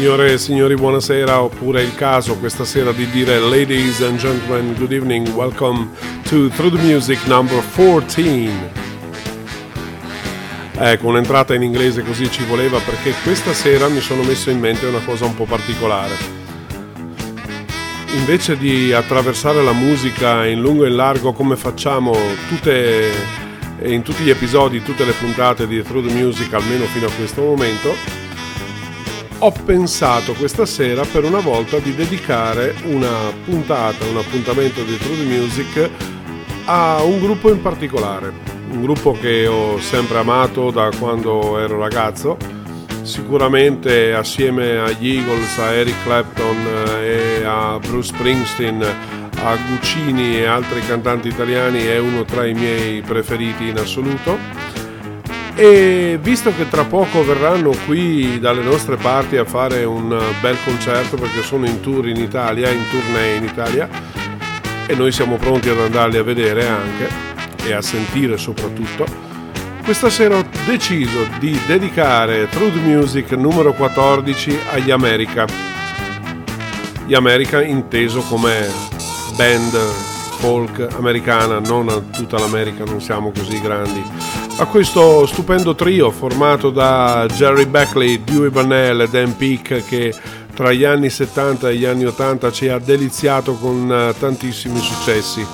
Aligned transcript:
Signore 0.00 0.32
e 0.32 0.38
signori, 0.38 0.74
buonasera, 0.76 1.42
oppure 1.42 1.82
è 1.82 1.84
il 1.84 1.94
caso 1.94 2.38
questa 2.38 2.64
sera 2.64 2.90
di 2.90 3.06
dire 3.10 3.38
Ladies 3.38 4.00
and 4.00 4.16
gentlemen, 4.16 4.74
good 4.78 4.92
evening, 4.92 5.28
welcome 5.34 5.90
to 6.22 6.48
Through 6.48 6.74
the 6.74 6.82
Music 6.82 7.22
number 7.26 7.62
14. 7.74 8.50
Ecco, 10.72 11.06
un'entrata 11.06 11.54
in 11.54 11.60
inglese 11.60 12.02
così 12.02 12.30
ci 12.30 12.44
voleva 12.44 12.78
perché 12.78 13.12
questa 13.22 13.52
sera 13.52 13.88
mi 13.88 14.00
sono 14.00 14.22
messo 14.22 14.48
in 14.48 14.58
mente 14.58 14.86
una 14.86 15.00
cosa 15.04 15.26
un 15.26 15.34
po' 15.34 15.44
particolare. 15.44 16.14
Invece 18.14 18.56
di 18.56 18.94
attraversare 18.94 19.62
la 19.62 19.74
musica 19.74 20.46
in 20.46 20.62
lungo 20.62 20.86
e 20.86 20.88
in 20.88 20.96
largo 20.96 21.34
come 21.34 21.56
facciamo 21.56 22.16
tutte, 22.48 23.12
in 23.82 24.00
tutti 24.00 24.22
gli 24.22 24.30
episodi, 24.30 24.82
tutte 24.82 25.04
le 25.04 25.12
puntate 25.12 25.66
di 25.66 25.82
Through 25.82 26.08
the 26.08 26.14
Music, 26.14 26.54
almeno 26.54 26.86
fino 26.86 27.06
a 27.06 27.12
questo 27.12 27.42
momento, 27.42 28.29
ho 29.42 29.52
pensato 29.64 30.34
questa 30.34 30.66
sera 30.66 31.02
per 31.10 31.24
una 31.24 31.40
volta 31.40 31.78
di 31.78 31.94
dedicare 31.94 32.74
una 32.84 33.32
puntata, 33.44 34.04
un 34.04 34.18
appuntamento 34.18 34.82
di 34.82 34.98
True 34.98 35.24
Music 35.24 35.90
a 36.66 37.02
un 37.02 37.18
gruppo 37.20 37.50
in 37.50 37.62
particolare, 37.62 38.32
un 38.70 38.82
gruppo 38.82 39.12
che 39.12 39.46
ho 39.46 39.78
sempre 39.78 40.18
amato 40.18 40.70
da 40.70 40.90
quando 40.98 41.58
ero 41.58 41.78
ragazzo, 41.78 42.36
sicuramente 43.00 44.12
assieme 44.12 44.76
agli 44.76 45.16
Eagles, 45.16 45.58
a 45.58 45.72
Eric 45.72 46.02
Clapton 46.02 46.56
eh, 46.98 47.40
e 47.40 47.44
a 47.44 47.78
Bruce 47.78 48.12
Springsteen, 48.14 48.82
a 48.82 49.56
Guccini 49.56 50.36
e 50.36 50.44
altri 50.44 50.80
cantanti 50.86 51.28
italiani 51.28 51.84
è 51.84 51.98
uno 51.98 52.24
tra 52.24 52.44
i 52.44 52.52
miei 52.52 53.00
preferiti 53.00 53.68
in 53.68 53.78
assoluto 53.78 54.69
e 55.62 56.18
visto 56.22 56.54
che 56.56 56.70
tra 56.70 56.84
poco 56.84 57.22
verranno 57.22 57.72
qui 57.84 58.40
dalle 58.40 58.62
nostre 58.62 58.96
parti 58.96 59.36
a 59.36 59.44
fare 59.44 59.84
un 59.84 60.08
bel 60.40 60.56
concerto 60.64 61.16
perché 61.16 61.42
sono 61.42 61.66
in 61.66 61.80
tour 61.80 62.08
in 62.08 62.16
Italia, 62.16 62.70
in 62.70 62.82
tournée 62.90 63.34
in 63.34 63.44
Italia 63.44 63.86
e 64.86 64.94
noi 64.94 65.12
siamo 65.12 65.36
pronti 65.36 65.68
ad 65.68 65.78
andarli 65.78 66.16
a 66.16 66.22
vedere 66.22 66.66
anche 66.66 67.08
e 67.62 67.74
a 67.74 67.82
sentire 67.82 68.38
soprattutto, 68.38 69.04
questa 69.84 70.08
sera 70.08 70.38
ho 70.38 70.44
deciso 70.64 71.28
di 71.38 71.60
dedicare 71.66 72.48
Truth 72.48 72.76
Music 72.76 73.32
numero 73.32 73.74
14 73.74 74.60
agli 74.70 74.90
America. 74.90 75.44
Gli 77.04 77.12
America 77.12 77.62
inteso 77.62 78.22
come 78.22 78.66
band 79.36 79.76
folk 80.38 80.88
americana, 80.96 81.58
non 81.58 81.90
a 81.90 82.00
tutta 82.00 82.38
l'America, 82.38 82.84
non 82.84 83.02
siamo 83.02 83.30
così 83.30 83.60
grandi 83.60 84.39
a 84.60 84.66
questo 84.66 85.24
stupendo 85.24 85.74
trio 85.74 86.10
formato 86.10 86.68
da 86.68 87.26
Jerry 87.32 87.64
Beckley, 87.64 88.22
Dewey 88.22 88.50
Bannell 88.50 89.00
e 89.00 89.08
Dan 89.08 89.34
Peake 89.34 89.82
che 89.82 90.14
tra 90.54 90.70
gli 90.72 90.84
anni 90.84 91.08
70 91.08 91.70
e 91.70 91.76
gli 91.76 91.86
anni 91.86 92.04
80 92.04 92.52
ci 92.52 92.68
ha 92.68 92.78
deliziato 92.78 93.54
con 93.54 93.90
eh, 93.90 94.14
tantissimi 94.18 94.78
successi. 94.78 95.46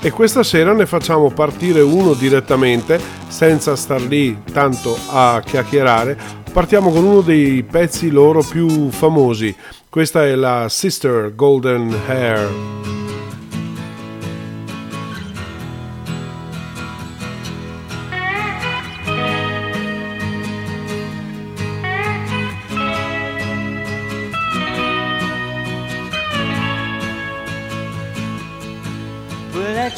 E 0.00 0.10
questa 0.10 0.42
sera 0.42 0.72
ne 0.72 0.86
facciamo 0.86 1.30
partire 1.30 1.80
uno 1.80 2.12
direttamente, 2.14 3.00
senza 3.28 3.76
star 3.76 4.02
lì 4.02 4.42
tanto 4.52 4.98
a 5.10 5.40
chiacchierare. 5.44 6.18
Partiamo 6.52 6.90
con 6.90 7.04
uno 7.04 7.20
dei 7.20 7.62
pezzi 7.62 8.10
loro 8.10 8.42
più 8.42 8.90
famosi. 8.90 9.54
Questa 9.88 10.24
è 10.24 10.34
la 10.34 10.66
Sister 10.68 11.32
Golden 11.36 11.96
Hair. 12.08 12.48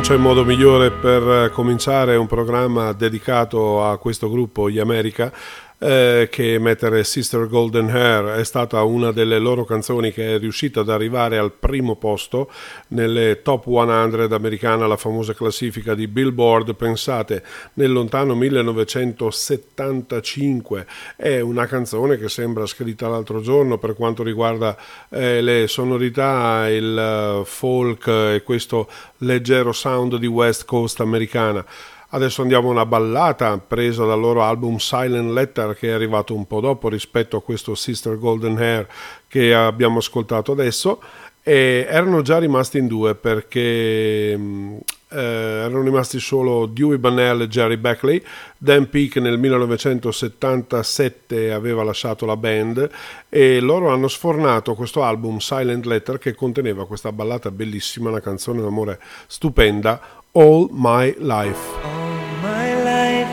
C'è 0.00 0.16
modo 0.16 0.44
migliore 0.44 0.90
per 0.90 1.50
cominciare 1.52 2.16
un 2.16 2.26
programma 2.26 2.92
dedicato 2.92 3.84
a 3.84 3.96
questo 3.98 4.28
gruppo, 4.28 4.68
gli 4.68 4.78
America, 4.78 5.32
eh, 5.78 6.28
che 6.30 6.58
mettere 6.58 7.04
Sister 7.04 7.46
Golden 7.48 7.90
Hair 7.90 8.38
è 8.38 8.44
stata 8.44 8.82
una 8.82 9.12
delle 9.12 9.38
loro 9.38 9.64
canzoni 9.64 10.10
che 10.10 10.34
è 10.34 10.38
riuscita 10.38 10.80
ad 10.80 10.88
arrivare 10.88 11.36
al 11.36 11.52
primo 11.52 11.96
posto 11.96 12.50
nelle 12.88 13.42
top 13.42 13.66
100 13.66 14.34
americana, 14.34 14.86
la 14.86 14.96
famosa 14.96 15.34
classifica 15.34 15.94
di 15.94 16.08
Billboard. 16.08 16.74
Pensate, 16.74 17.42
nel 17.74 17.92
lontano 17.92 18.34
1975 18.34 20.86
è 21.16 21.40
una 21.40 21.66
canzone 21.66 22.16
che 22.16 22.30
sembra 22.30 22.64
scritta 22.66 23.08
l'altro 23.08 23.42
giorno 23.42 23.76
per 23.78 23.94
quanto 23.94 24.22
riguarda 24.22 24.74
eh, 25.10 25.42
le 25.42 25.66
sonorità, 25.68 26.70
il 26.70 27.40
uh, 27.40 27.44
folk 27.44 28.06
e 28.06 28.40
questo 28.44 28.88
leggero 29.18 29.72
sound 29.72 30.16
di 30.16 30.26
West 30.26 30.64
Coast 30.64 31.00
americana. 31.00 31.62
Adesso 32.10 32.42
andiamo 32.42 32.68
a 32.68 32.72
una 32.72 32.86
ballata 32.86 33.58
presa 33.58 34.04
dal 34.04 34.20
loro 34.20 34.42
album 34.42 34.76
Silent 34.76 35.32
Letter 35.32 35.76
che 35.76 35.88
è 35.88 35.92
arrivato 35.92 36.34
un 36.34 36.46
po' 36.46 36.60
dopo 36.60 36.88
rispetto 36.88 37.36
a 37.36 37.42
questo 37.42 37.74
Sister 37.74 38.16
Golden 38.16 38.56
Hair 38.56 38.86
che 39.26 39.52
abbiamo 39.52 39.98
ascoltato 39.98 40.52
adesso 40.52 41.02
e 41.42 41.86
erano 41.88 42.22
già 42.22 42.38
rimasti 42.38 42.78
in 42.78 42.86
due 42.88 43.14
perché 43.14 44.36
mm, 44.36 44.76
eh, 45.10 45.20
erano 45.20 45.82
rimasti 45.82 46.18
solo 46.18 46.66
Dewey 46.66 46.98
Bunnell 46.98 47.42
e 47.42 47.48
Jerry 47.48 47.76
Beckley. 47.76 48.20
Dan 48.58 48.88
Peake 48.88 49.20
nel 49.20 49.38
1977 49.38 51.52
aveva 51.52 51.84
lasciato 51.84 52.26
la 52.26 52.36
band 52.36 52.90
e 53.28 53.60
loro 53.60 53.90
hanno 53.90 54.08
sfornato 54.08 54.74
questo 54.74 55.04
album 55.04 55.38
Silent 55.38 55.86
Letter 55.86 56.18
che 56.18 56.34
conteneva 56.34 56.84
questa 56.86 57.12
ballata 57.12 57.52
bellissima, 57.52 58.10
una 58.10 58.20
canzone 58.20 58.60
d'amore 58.60 58.98
stupenda, 59.28 60.15
All 60.36 60.68
My 60.68 61.14
Life. 61.18 61.64
All 61.82 62.10
my 62.42 62.68
life, 62.92 63.32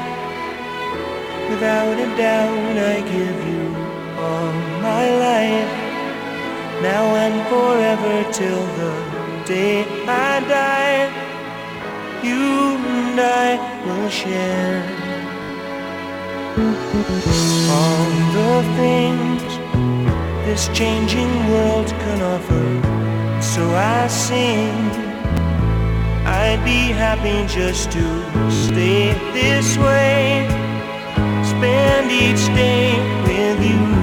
without 1.49 1.99
a 1.99 2.09
doubt, 2.15 2.77
I 2.93 3.01
give 3.15 3.39
you 3.51 3.65
all 4.25 4.53
my 4.79 5.05
life, 5.27 5.73
now 6.81 7.05
and 7.23 7.37
forever 7.51 8.15
till 8.31 8.65
the 8.79 8.93
day 9.43 9.83
I 10.07 10.39
die. 10.47 11.11
You 12.23 12.77
and 12.87 13.19
I 13.19 13.49
will 13.85 14.09
share 14.09 14.79
all 17.77 18.05
the 18.37 18.53
things 18.79 19.43
this 20.45 20.69
changing 20.69 21.33
world 21.51 21.87
can 22.03 22.21
offer. 22.33 23.41
So 23.41 23.61
I 23.75 24.07
sing. 24.07 25.12
I'd 26.25 26.63
be 26.63 26.93
happy 26.93 27.45
just 27.47 27.91
to 27.91 28.51
stay 28.51 29.13
this 29.33 29.77
way, 29.77 30.47
spend 31.43 32.11
each 32.11 32.45
day 32.55 32.93
with 33.27 33.59
you. 33.65 34.02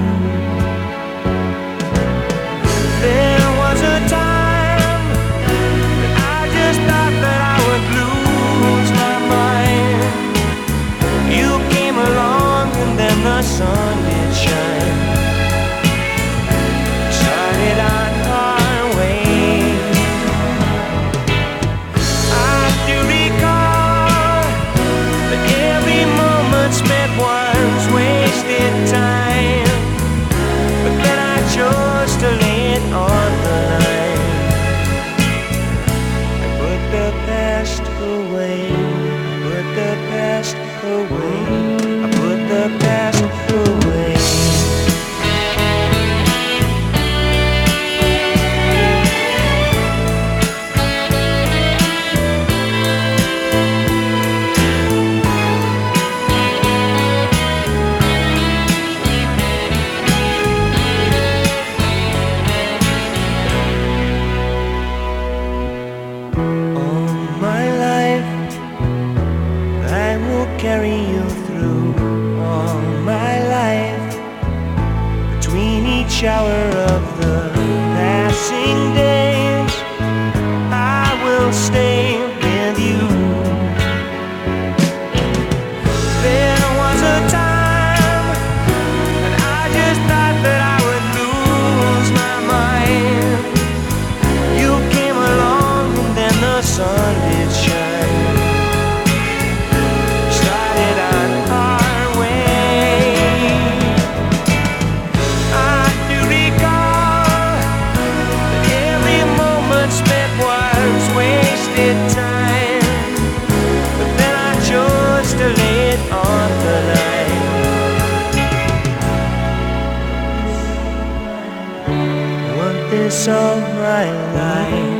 This 123.20 123.28
all 123.28 123.60
my 123.60 124.06
life. 124.32 124.98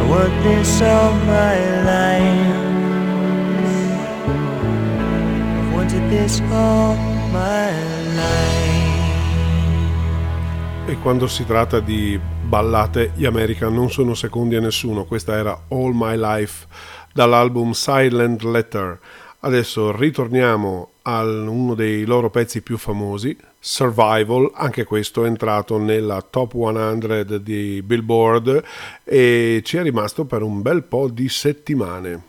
I 0.00 0.40
this 0.42 0.80
all 0.80 1.12
my 1.26 1.58
life. 1.84 2.56
Wanted 5.74 6.08
this 6.08 6.40
all 6.50 6.96
my 7.30 7.72
life. 8.14 8.60
E 10.86 10.96
quando 11.02 11.26
si 11.26 11.44
tratta 11.44 11.80
di 11.80 12.18
ballate, 12.42 13.12
gli 13.14 13.26
American 13.26 13.74
non 13.74 13.90
sono 13.90 14.14
secondi 14.14 14.56
a 14.56 14.60
nessuno. 14.60 15.04
Questa 15.04 15.36
era 15.36 15.64
All 15.68 15.92
My 15.92 16.16
Life 16.16 16.66
dall'album 17.12 17.72
Silent 17.72 18.42
Letter. 18.44 18.98
Adesso 19.40 19.94
ritorniamo 19.94 20.88
a 21.02 21.22
uno 21.22 21.74
dei 21.74 22.04
loro 22.06 22.30
pezzi 22.30 22.62
più 22.62 22.78
famosi, 22.78 23.36
Survival, 23.64 24.50
anche 24.54 24.82
questo 24.82 25.24
è 25.24 25.28
entrato 25.28 25.78
nella 25.78 26.20
top 26.20 26.50
100 26.50 27.38
di 27.38 27.80
Billboard 27.80 28.60
e 29.04 29.62
ci 29.64 29.76
è 29.76 29.82
rimasto 29.82 30.24
per 30.24 30.42
un 30.42 30.62
bel 30.62 30.82
po' 30.82 31.08
di 31.08 31.28
settimane. 31.28 32.22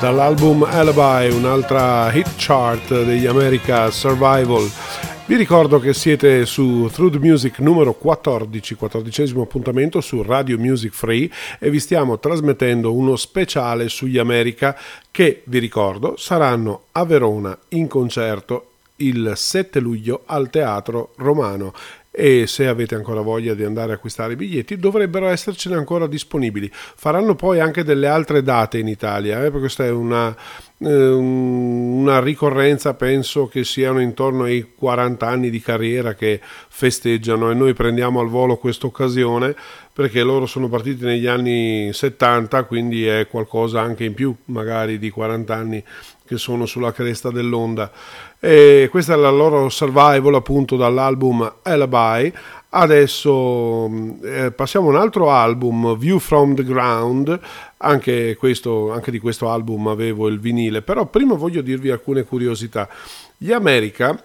Dall'album 0.00 0.62
Alibi, 0.62 1.34
un'altra 1.34 2.12
hit 2.12 2.28
chart 2.36 3.02
degli 3.02 3.26
America 3.26 3.90
Survival. 3.90 4.70
Vi 5.26 5.34
ricordo 5.34 5.80
che 5.80 5.92
siete 5.92 6.46
su 6.46 6.88
Through 6.92 7.14
the 7.14 7.18
Music 7.18 7.58
numero 7.58 7.92
14, 7.94 8.76
quattordicesimo 8.76 9.42
appuntamento 9.42 10.00
su 10.00 10.22
Radio 10.22 10.56
Music 10.56 10.92
Free 10.94 11.28
e 11.58 11.68
vi 11.68 11.80
stiamo 11.80 12.20
trasmettendo 12.20 12.94
uno 12.94 13.16
speciale 13.16 13.88
sugli 13.88 14.18
America 14.18 14.78
che, 15.10 15.42
vi 15.46 15.58
ricordo, 15.58 16.16
saranno 16.16 16.82
a 16.92 17.04
Verona 17.04 17.58
in 17.70 17.88
concerto 17.88 18.68
il 18.98 19.32
7 19.34 19.80
luglio 19.80 20.22
al 20.26 20.48
Teatro 20.48 21.12
Romano 21.16 21.72
e 22.18 22.48
se 22.48 22.66
avete 22.66 22.96
ancora 22.96 23.20
voglia 23.20 23.54
di 23.54 23.62
andare 23.62 23.92
a 23.92 23.94
acquistare 23.94 24.32
i 24.32 24.36
biglietti 24.36 24.76
dovrebbero 24.76 25.28
essercene 25.28 25.76
ancora 25.76 26.08
disponibili. 26.08 26.68
Faranno 26.72 27.36
poi 27.36 27.60
anche 27.60 27.84
delle 27.84 28.08
altre 28.08 28.42
date 28.42 28.78
in 28.78 28.88
Italia, 28.88 29.38
eh, 29.38 29.42
perché 29.42 29.58
questa 29.58 29.84
è 29.84 29.90
una, 29.90 30.36
eh, 30.78 31.08
una 31.10 32.18
ricorrenza, 32.18 32.94
penso 32.94 33.46
che 33.46 33.62
siano 33.62 34.00
intorno 34.00 34.42
ai 34.42 34.72
40 34.76 35.28
anni 35.28 35.48
di 35.48 35.60
carriera 35.60 36.14
che 36.14 36.40
festeggiano 36.42 37.52
e 37.52 37.54
noi 37.54 37.72
prendiamo 37.72 38.18
al 38.18 38.28
volo 38.28 38.56
questa 38.56 38.88
occasione 38.88 39.54
perché 39.92 40.22
loro 40.22 40.46
sono 40.46 40.68
partiti 40.68 41.04
negli 41.04 41.26
anni 41.26 41.92
70, 41.92 42.64
quindi 42.64 43.06
è 43.06 43.28
qualcosa 43.28 43.80
anche 43.80 44.04
in 44.04 44.14
più 44.14 44.34
magari 44.46 44.98
di 44.98 45.10
40 45.10 45.54
anni 45.54 45.84
che 46.28 46.36
sono 46.36 46.66
sulla 46.66 46.92
cresta 46.92 47.30
dell'onda. 47.30 47.90
E 48.38 48.86
questa 48.90 49.14
è 49.14 49.16
la 49.16 49.30
loro 49.30 49.68
survival 49.68 50.34
appunto 50.34 50.76
dall'album 50.76 51.54
Alibi. 51.62 52.32
Adesso 52.70 53.90
eh, 54.22 54.52
passiamo 54.52 54.88
a 54.88 54.90
un 54.90 54.96
altro 54.96 55.30
album, 55.30 55.96
View 55.96 56.18
from 56.18 56.54
the 56.54 56.62
Ground. 56.62 57.40
Anche, 57.78 58.36
questo, 58.36 58.92
anche 58.92 59.10
di 59.10 59.18
questo 59.18 59.48
album 59.48 59.88
avevo 59.88 60.28
il 60.28 60.38
vinile, 60.38 60.82
però 60.82 61.06
prima 61.06 61.34
voglio 61.34 61.62
dirvi 61.62 61.90
alcune 61.90 62.24
curiosità. 62.24 62.88
Gli 63.36 63.52
America 63.52 64.22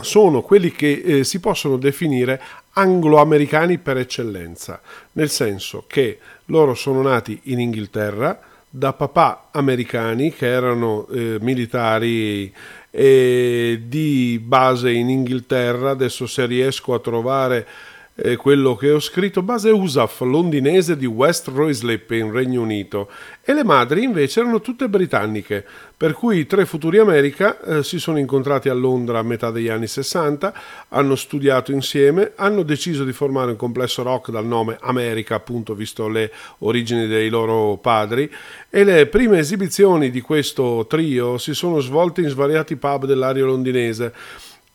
sono 0.00 0.42
quelli 0.42 0.70
che 0.70 1.02
eh, 1.04 1.24
si 1.24 1.40
possono 1.40 1.76
definire 1.76 2.40
anglo-americani 2.74 3.78
per 3.78 3.98
eccellenza, 3.98 4.80
nel 5.12 5.30
senso 5.30 5.84
che 5.86 6.18
loro 6.46 6.74
sono 6.74 7.02
nati 7.02 7.38
in 7.44 7.60
Inghilterra 7.60 8.50
da 8.74 8.94
papà 8.94 9.48
americani 9.50 10.32
che 10.32 10.46
erano 10.46 11.06
eh, 11.08 11.36
militari 11.42 12.50
eh, 12.90 13.82
di 13.86 14.40
base 14.42 14.90
in 14.90 15.10
Inghilterra, 15.10 15.90
adesso 15.90 16.26
se 16.26 16.46
riesco 16.46 16.94
a 16.94 16.98
trovare 16.98 17.66
eh, 18.14 18.36
quello 18.36 18.76
che 18.76 18.90
ho 18.90 19.00
scritto, 19.00 19.42
base 19.42 19.70
USAF 19.70 20.20
londinese 20.20 20.96
di 20.96 21.06
West 21.06 21.48
Ruislip 21.48 22.10
in 22.10 22.30
Regno 22.30 22.62
Unito. 22.62 23.08
E 23.42 23.54
le 23.54 23.64
madri 23.64 24.02
invece 24.02 24.40
erano 24.40 24.60
tutte 24.60 24.88
britanniche, 24.88 25.64
per 25.96 26.12
cui 26.12 26.38
i 26.38 26.46
tre 26.46 26.66
futuri 26.66 26.98
America 26.98 27.60
eh, 27.60 27.82
si 27.82 27.98
sono 27.98 28.18
incontrati 28.18 28.68
a 28.68 28.74
Londra 28.74 29.18
a 29.18 29.22
metà 29.22 29.50
degli 29.50 29.68
anni 29.68 29.86
60, 29.86 30.52
hanno 30.88 31.16
studiato 31.16 31.72
insieme, 31.72 32.32
hanno 32.36 32.62
deciso 32.62 33.04
di 33.04 33.12
formare 33.12 33.50
un 33.50 33.56
complesso 33.56 34.02
rock 34.02 34.30
dal 34.30 34.46
nome 34.46 34.76
America, 34.80 35.34
appunto 35.34 35.74
visto 35.74 36.08
le 36.08 36.30
origini 36.58 37.06
dei 37.06 37.28
loro 37.30 37.78
padri, 37.78 38.30
e 38.68 38.84
le 38.84 39.06
prime 39.06 39.38
esibizioni 39.38 40.10
di 40.10 40.20
questo 40.20 40.86
trio 40.88 41.38
si 41.38 41.54
sono 41.54 41.80
svolte 41.80 42.20
in 42.20 42.28
svariati 42.28 42.76
pub 42.76 43.06
dell'area 43.06 43.44
londinese 43.44 44.12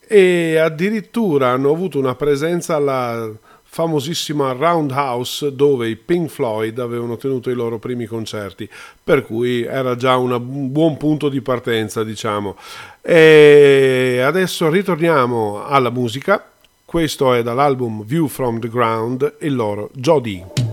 e 0.08 0.58
addirittura 0.58 1.50
hanno 1.50 1.72
avuto 1.72 2.00
una 2.00 2.16
presenza 2.16 2.76
alla 2.76 3.30
famosissima 3.70 4.54
Roundhouse 4.54 5.54
dove 5.54 5.90
i 5.90 5.96
Pink 5.98 6.30
Floyd 6.30 6.80
avevano 6.80 7.18
tenuto 7.18 7.50
i 7.50 7.54
loro 7.54 7.78
primi 7.78 8.06
concerti, 8.06 8.68
per 9.04 9.24
cui 9.24 9.64
era 9.64 9.96
già 9.96 10.16
un 10.16 10.72
buon 10.72 10.98
punto 10.98 11.30
di 11.30 11.42
partenza, 11.42 12.04
diciamo. 12.04 12.56
E 13.02 14.22
adesso 14.24 14.70
ritorniamo 14.70 15.66
alla 15.66 15.92
musica. 15.92 16.44
Questo 16.86 17.34
è 17.34 17.44
dall'album 17.44 18.04
View 18.06 18.28
from 18.28 18.60
the 18.60 18.70
Ground, 18.70 19.36
il 19.42 19.54
loro 19.54 19.90
Jodie. 19.94 20.67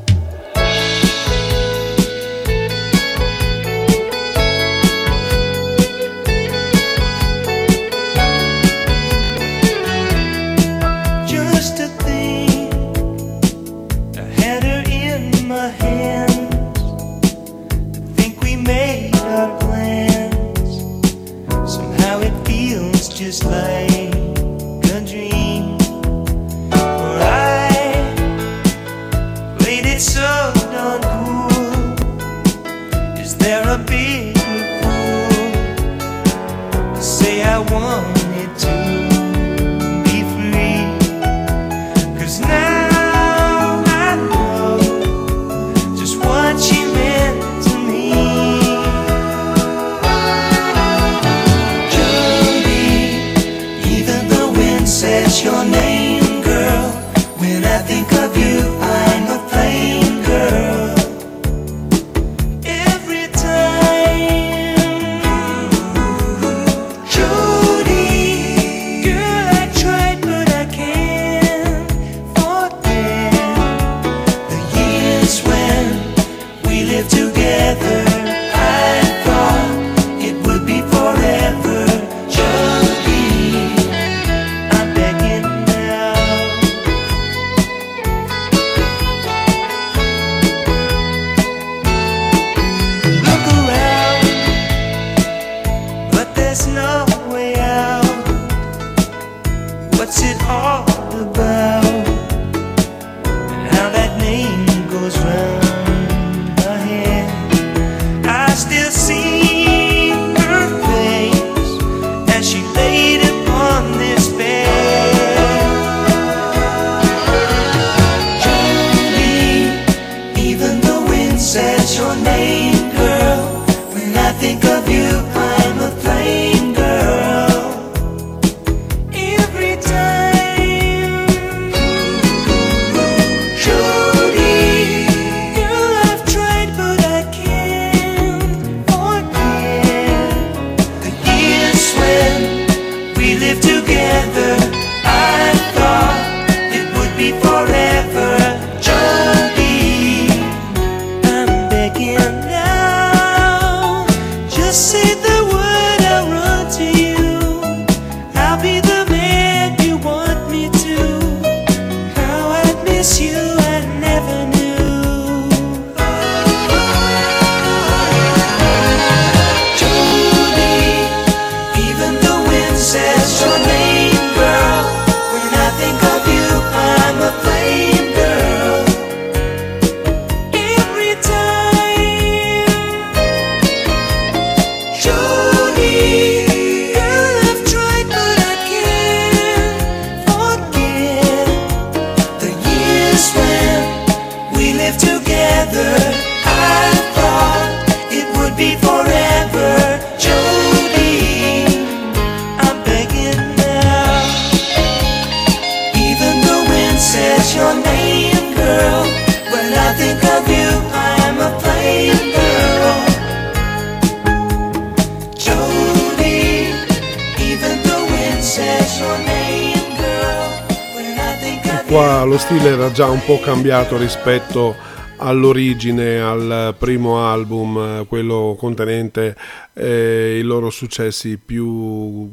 Lo 222.25 222.39
stile 222.39 222.71
era 222.71 222.91
già 222.91 223.09
un 223.09 223.23
po' 223.25 223.39
cambiato 223.41 223.97
rispetto 223.97 224.75
all'origine, 225.17 226.21
al 226.21 226.75
primo 226.79 227.27
album, 227.27 228.07
quello 228.07 228.57
contenente 228.59 229.37
eh, 229.75 230.39
i 230.39 230.43
loro 230.43 230.71
successi 230.71 231.39
più, 231.39 232.31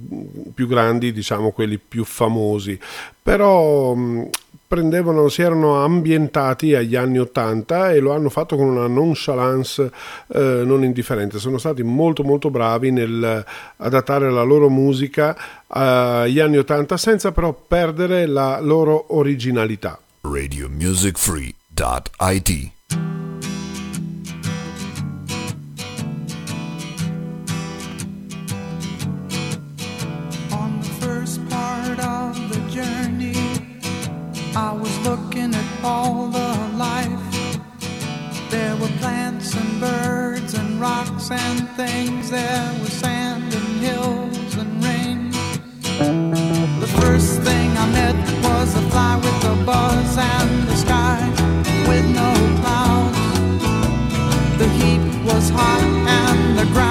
più, 0.54 0.68
grandi, 0.68 1.12
diciamo 1.12 1.52
quelli 1.52 1.78
più 1.78 2.04
famosi. 2.04 2.80
Però 3.22 3.96
prendevano, 4.72 5.28
si 5.28 5.42
erano 5.42 5.84
ambientati 5.84 6.74
agli 6.76 6.96
anni 6.96 7.20
80 7.20 7.92
e 7.92 8.00
lo 8.00 8.14
hanno 8.14 8.30
fatto 8.30 8.56
con 8.56 8.68
una 8.68 8.88
nonchalance 8.88 9.92
eh, 10.34 10.62
non 10.64 10.86
indifferente. 10.86 11.40
Sono 11.40 11.58
stati 11.58 11.84
molto 11.84 12.24
molto 12.24 12.50
bravi 12.50 12.90
nel 12.90 13.44
adattare 13.76 14.32
la 14.32 14.44
loro 14.44 14.70
musica 14.70 15.38
agli 15.68 16.40
anni 16.40 16.56
80 16.56 16.96
senza 16.96 17.34
però 17.34 17.54
perdere 17.54 18.28
la 18.28 18.62
loro 18.62 19.18
originalità. 19.18 20.00
RadioMusicFree.it 20.22 22.81
and 41.32 41.70
things. 41.72 42.30
There 42.30 42.74
was 42.82 42.92
sand 42.94 43.54
and 43.54 43.70
hills 43.86 44.56
and 44.58 44.84
rain. 44.84 45.32
The 46.80 46.92
first 47.00 47.42
thing 47.42 47.70
I 47.78 47.86
met 47.92 48.16
was 48.44 48.76
a 48.76 48.82
fly 48.90 49.16
with 49.16 49.44
a 49.46 49.66
buzz 49.66 50.18
and 50.18 50.68
the 50.68 50.76
sky 50.76 51.20
with 51.88 52.06
no 52.22 52.32
clouds. 52.62 53.18
The 54.58 54.68
heat 54.80 55.04
was 55.26 55.50
hot 55.50 55.82
and 55.82 56.58
the 56.58 56.66
ground 56.74 56.91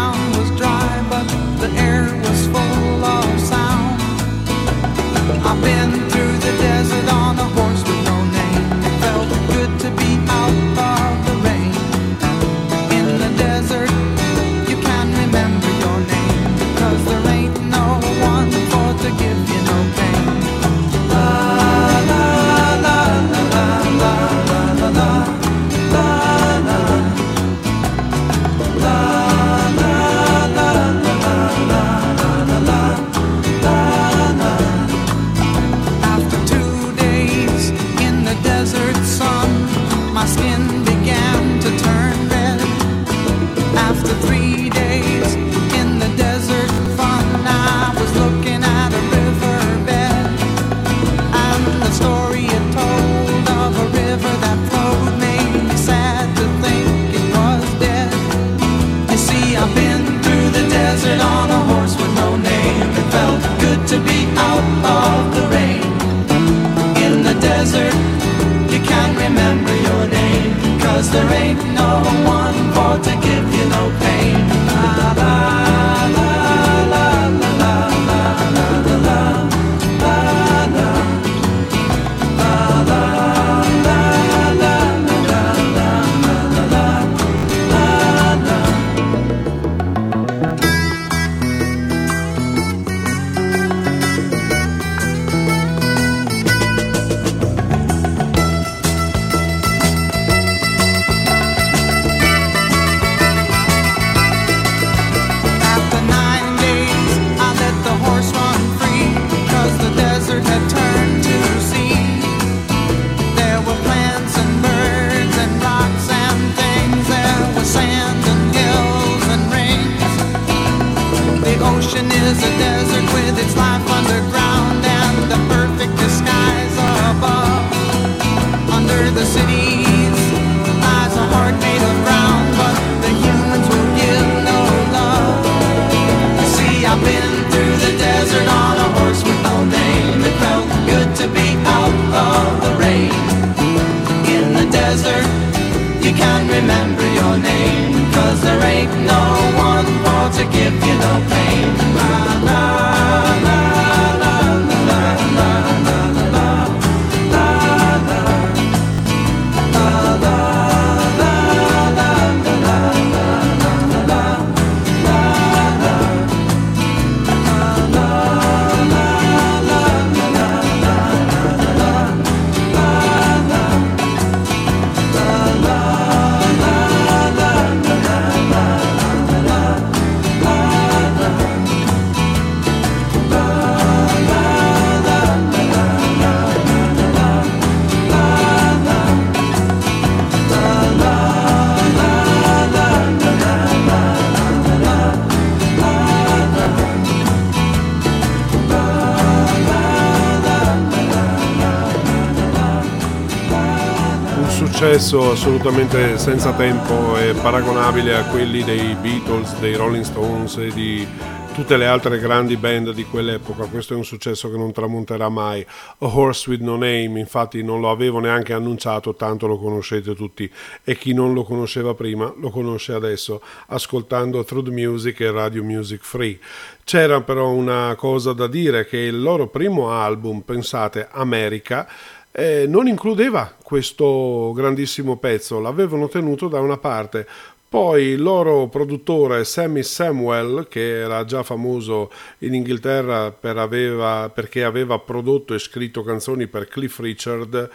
successo 205.11 205.33
assolutamente 205.33 206.19
senza 206.19 206.53
tempo 206.53 207.19
e 207.19 207.35
paragonabile 207.35 208.15
a 208.15 208.25
quelli 208.27 208.63
dei 208.63 208.95
Beatles, 208.95 209.59
dei 209.59 209.75
Rolling 209.75 210.05
Stones 210.05 210.57
e 210.59 210.71
di 210.73 211.05
tutte 211.53 211.77
le 211.77 211.87
altre 211.87 212.21
grandi 212.21 212.57
band 212.57 212.93
di 212.93 213.03
quell'epoca. 213.03 213.65
Questo 213.65 213.95
è 213.95 213.97
un 213.97 214.05
successo 214.05 214.49
che 214.49 214.57
non 214.57 214.71
tramonterà 214.71 215.29
mai. 215.29 215.67
A 215.99 216.07
Horse 216.07 216.49
with 216.49 216.61
No 216.61 216.75
Name, 216.75 217.19
infatti, 217.19 217.61
non 217.65 217.81
lo 217.81 217.91
avevo 217.91 218.21
neanche 218.21 218.53
annunciato, 218.53 219.17
tanto 219.17 219.49
lo 219.49 219.59
conoscete 219.59 220.15
tutti. 220.15 220.49
E 220.85 220.97
chi 220.97 221.13
non 221.13 221.35
lo 221.35 221.43
conosceva 221.43 221.93
prima 221.95 222.33
lo 222.37 222.51
conosce 222.51 222.93
adesso, 222.93 223.43
ascoltando 223.67 224.45
Through 224.45 224.67
the 224.67 224.71
Music 224.71 225.19
e 225.23 225.33
Radio 225.33 225.65
Music 225.65 226.05
Free. 226.05 226.39
C'era 226.85 227.21
però 227.21 227.49
una 227.49 227.97
cosa 227.97 228.33
da 228.33 228.47
dire: 228.47 228.87
che 228.87 228.99
il 228.99 229.21
loro 229.21 229.49
primo 229.49 229.91
album, 229.91 230.43
pensate, 230.43 231.09
America 231.11 231.89
eh, 232.33 232.67
non 232.69 232.87
includeva 232.87 233.55
questo 233.63 234.53
grandissimo 234.55 235.17
pezzo, 235.17 235.61
l'avevano 235.61 236.09
tenuto 236.09 236.49
da 236.49 236.61
una 236.61 236.79
parte. 236.79 237.27
Poi 237.71 238.07
il 238.07 238.21
loro 238.21 238.67
produttore 238.67 239.45
Sammy 239.45 239.85
Samuel, 239.85 240.67
che 240.69 241.03
era 241.03 241.25
già 241.25 241.45
famoso 241.45 242.11
in 242.39 242.55
Inghilterra 242.55 243.31
per 243.31 243.59
aveva, 243.59 244.29
perché 244.29 244.65
aveva 244.65 244.99
prodotto 244.99 245.55
e 245.55 245.61
scritto 245.61 246.03
canzoni 246.03 246.49
per 246.49 246.67
Cliff 246.67 246.99
Richard, 246.99 247.71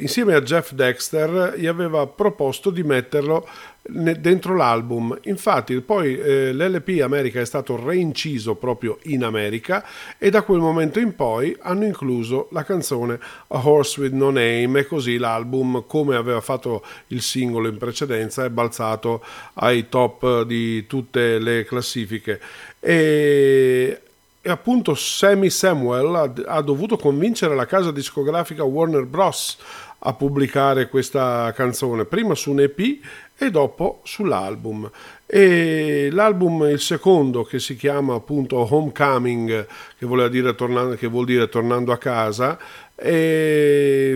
insieme 0.00 0.34
a 0.34 0.40
Jeff 0.40 0.70
Dexter 0.70 1.54
gli 1.56 1.66
aveva 1.66 2.06
proposto 2.06 2.70
di 2.70 2.84
metterlo 2.84 3.44
dentro 3.88 4.54
l'album. 4.54 5.18
Infatti 5.24 5.80
poi 5.80 6.18
eh, 6.18 6.52
l'LP 6.52 7.00
America 7.02 7.40
è 7.40 7.46
stato 7.46 7.82
reinciso 7.82 8.54
proprio 8.54 8.98
in 9.04 9.24
America 9.24 9.84
e 10.18 10.28
da 10.30 10.42
quel 10.42 10.60
momento 10.60 11.00
in 11.00 11.14
poi 11.14 11.56
hanno 11.60 11.84
incluso 11.84 12.48
la 12.52 12.64
canzone 12.64 13.18
A 13.48 13.66
Horse 13.66 14.00
with 14.00 14.12
No 14.12 14.30
Name 14.30 14.80
e 14.80 14.86
così 14.86 15.16
l'album 15.16 15.84
come 15.86 16.16
aveva 16.16 16.40
fatto 16.40 16.84
il 17.08 17.22
singolo 17.22 17.68
in 17.68 17.78
precedenza 17.78 18.44
è 18.44 18.50
balzato 18.50 19.24
ai 19.54 19.88
top 19.88 20.42
di 20.42 20.86
tutte 20.86 21.38
le 21.38 21.64
classifiche. 21.64 22.40
E 22.80 24.02
e 24.40 24.50
appunto 24.50 24.94
Sammy 24.94 25.50
Samuel 25.50 26.14
ha, 26.14 26.54
ha, 26.54 26.62
dovuto 26.62 26.96
convincere 26.96 27.54
la 27.54 27.66
casa 27.66 27.90
discografica 27.90 28.62
Warner 28.62 29.04
Bros. 29.04 29.58
a 29.98 30.14
pubblicare 30.14 30.88
questa 30.88 31.52
canzone, 31.54 32.04
prima 32.04 32.34
su 32.34 32.52
un 32.52 32.60
EP 32.60 32.98
e 33.38 33.50
dopo 33.50 34.00
sull'album. 34.02 34.90
E 35.24 36.08
l'album, 36.10 36.68
il 36.70 36.80
secondo, 36.80 37.44
che 37.44 37.58
si 37.58 37.76
chiama 37.76 38.14
appunto 38.14 38.56
Homecoming, 38.74 39.66
che, 39.98 40.28
dire 40.28 40.54
tornando, 40.54 40.96
vuol 41.08 41.26
dire 41.26 41.48
tornando 41.48 41.92
a 41.92 41.98
casa, 41.98 42.58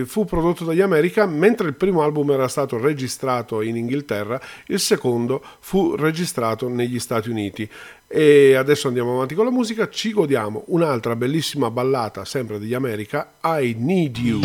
fu 0.05 0.25
prodotto 0.25 0.65
dagli 0.65 0.81
America, 0.81 1.25
mentre 1.25 1.67
il 1.67 1.75
primo 1.75 2.01
album 2.01 2.31
era 2.31 2.47
stato 2.47 2.77
registrato 2.77 3.61
in 3.61 3.77
Inghilterra, 3.77 4.41
il 4.67 4.79
secondo 4.79 5.41
fu 5.59 5.95
registrato 5.95 6.67
negli 6.67 6.99
Stati 6.99 7.29
Uniti. 7.29 7.69
E 8.07 8.55
adesso 8.55 8.87
andiamo 8.87 9.13
avanti 9.13 9.35
con 9.35 9.45
la 9.45 9.51
musica, 9.51 9.89
ci 9.89 10.11
godiamo 10.11 10.63
un'altra 10.67 11.15
bellissima 11.15 11.71
ballata, 11.71 12.25
sempre 12.25 12.59
degli 12.59 12.73
America, 12.73 13.33
I 13.43 13.75
Need 13.77 14.17
You. 14.17 14.41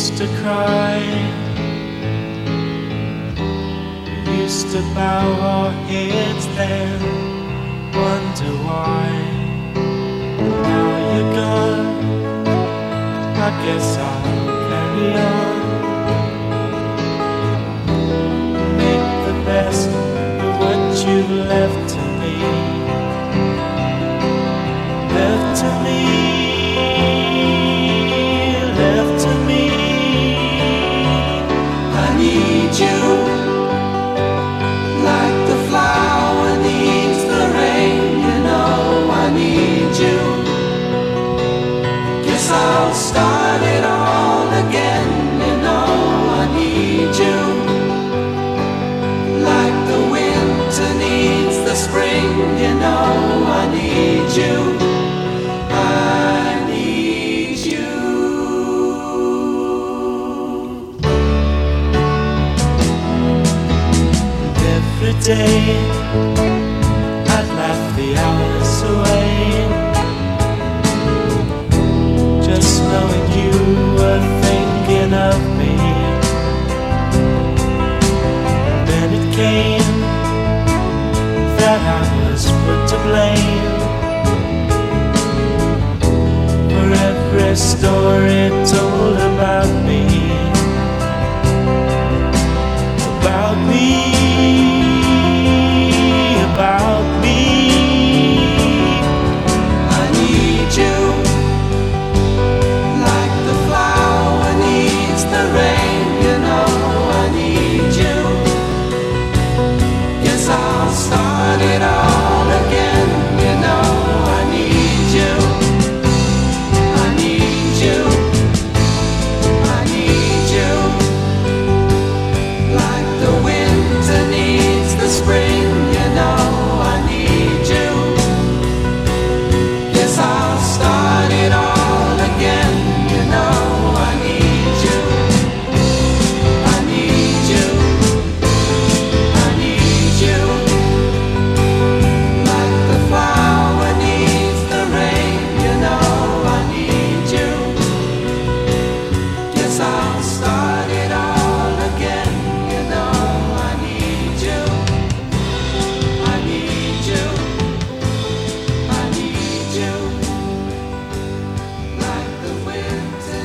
Used 0.00 0.16
to 0.16 0.26
cry. 0.40 0.98
We 4.26 4.32
used 4.40 4.68
to 4.72 4.80
bow 4.94 5.26
our 5.52 5.70
heads 5.90 6.46
then, 6.56 7.00
wonder 7.92 8.52
why. 8.66 9.08
Now 10.68 10.88
you're 11.12 11.32
gone, 11.40 11.88
I 13.46 13.50
guess 13.62 13.88
I'll 14.08 14.24
carry 14.70 15.10
on. 15.32 15.56
Make 18.80 19.08
the 19.28 19.36
best 19.50 19.88
of 20.46 20.52
what 20.60 20.82
you 21.06 21.20
left 21.52 21.82
to 21.94 22.02
me. 22.20 22.34
Left 25.14 25.60
to 25.60 25.68
me. 25.84 26.39
Day 32.80 33.29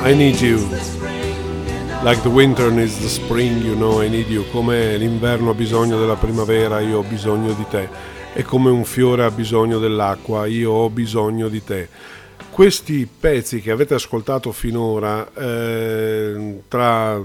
I 0.06 0.14
need 0.14 0.40
you. 0.40 0.58
Like 2.04 2.22
the 2.22 2.30
winter 2.30 2.70
needs 2.70 2.96
the 3.00 3.08
spring, 3.08 3.60
you 3.64 3.74
know, 3.74 4.00
I 4.00 4.08
need 4.08 4.28
you. 4.28 4.44
Come 4.52 4.96
l'inverno 4.96 5.50
ha 5.50 5.54
bisogno 5.54 5.98
della 5.98 6.14
primavera, 6.14 6.78
io 6.78 6.98
ho 6.98 7.02
bisogno 7.02 7.52
di 7.54 7.66
te. 7.68 7.88
E 8.32 8.44
come 8.44 8.70
un 8.70 8.84
fiore 8.84 9.24
ha 9.24 9.32
bisogno 9.32 9.80
dell'acqua, 9.80 10.46
io 10.46 10.70
ho 10.70 10.90
bisogno 10.90 11.48
di 11.48 11.64
te. 11.64 11.88
Questi 12.50 13.08
pezzi 13.18 13.60
che 13.60 13.72
avete 13.72 13.94
ascoltato 13.94 14.52
finora, 14.52 15.28
eh, 15.34 16.60
tra 16.68 17.20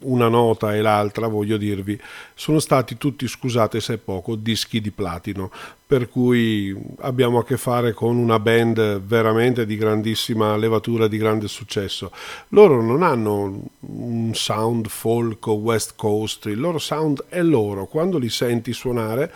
una 0.00 0.28
nota 0.28 0.74
e 0.74 0.80
l'altra, 0.80 1.26
voglio 1.26 1.56
dirvi, 1.56 1.98
sono 2.34 2.58
stati 2.58 2.96
tutti, 2.96 3.26
scusate 3.26 3.80
se 3.80 3.94
è 3.94 3.96
poco, 3.98 4.34
dischi 4.36 4.80
di 4.80 4.90
platino, 4.90 5.50
per 5.86 6.08
cui 6.08 6.76
abbiamo 7.00 7.38
a 7.38 7.44
che 7.44 7.56
fare 7.56 7.92
con 7.92 8.16
una 8.16 8.38
band 8.38 9.00
veramente 9.00 9.64
di 9.64 9.76
grandissima 9.76 10.56
levatura, 10.56 11.08
di 11.08 11.16
grande 11.16 11.48
successo. 11.48 12.10
Loro 12.48 12.82
non 12.82 13.02
hanno 13.02 13.62
un 13.80 14.30
sound 14.34 14.88
folk 14.88 15.46
o 15.46 15.54
west 15.54 15.94
coast, 15.96 16.46
il 16.46 16.60
loro 16.60 16.78
sound 16.78 17.24
è 17.28 17.42
loro, 17.42 17.86
quando 17.86 18.18
li 18.18 18.28
senti 18.28 18.72
suonare 18.72 19.32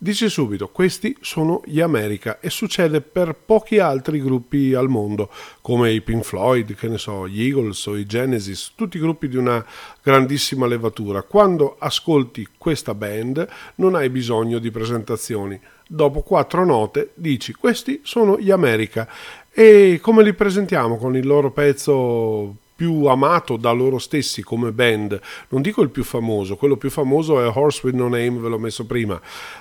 Dici 0.00 0.28
subito, 0.28 0.68
questi 0.68 1.16
sono 1.22 1.60
gli 1.64 1.80
America 1.80 2.38
e 2.38 2.50
succede 2.50 3.00
per 3.00 3.34
pochi 3.34 3.80
altri 3.80 4.22
gruppi 4.22 4.72
al 4.72 4.88
mondo, 4.88 5.28
come 5.60 5.90
i 5.90 6.00
Pink 6.02 6.22
Floyd, 6.22 6.72
che 6.76 6.86
ne 6.86 6.98
so, 6.98 7.26
gli 7.26 7.42
Eagles 7.42 7.84
o 7.86 7.96
i 7.96 8.06
Genesis, 8.06 8.74
tutti 8.76 9.00
gruppi 9.00 9.26
di 9.26 9.36
una 9.36 9.64
grandissima 10.00 10.68
levatura. 10.68 11.22
Quando 11.22 11.74
ascolti 11.80 12.46
questa 12.56 12.94
band 12.94 13.44
non 13.76 13.96
hai 13.96 14.08
bisogno 14.08 14.60
di 14.60 14.70
presentazioni. 14.70 15.60
Dopo 15.84 16.20
quattro 16.20 16.64
note 16.64 17.10
dici 17.14 17.52
questi 17.52 18.00
sono 18.04 18.38
gli 18.38 18.52
America 18.52 19.08
e 19.50 19.98
come 20.00 20.22
li 20.22 20.32
presentiamo 20.32 20.96
con 20.96 21.16
il 21.16 21.26
loro 21.26 21.50
pezzo 21.50 22.54
più 22.78 23.06
amato 23.06 23.56
da 23.56 23.72
loro 23.72 23.98
stessi 23.98 24.44
come 24.44 24.70
band, 24.70 25.20
non 25.48 25.62
dico 25.62 25.82
il 25.82 25.90
più 25.90 26.04
famoso, 26.04 26.54
quello 26.54 26.76
più 26.76 26.90
famoso 26.90 27.42
è 27.42 27.50
Horse 27.52 27.80
with 27.82 27.96
No 27.96 28.04
Name, 28.04 28.38
ve 28.38 28.48
l'ho 28.48 28.58
messo 28.60 28.86
prima, 28.86 29.20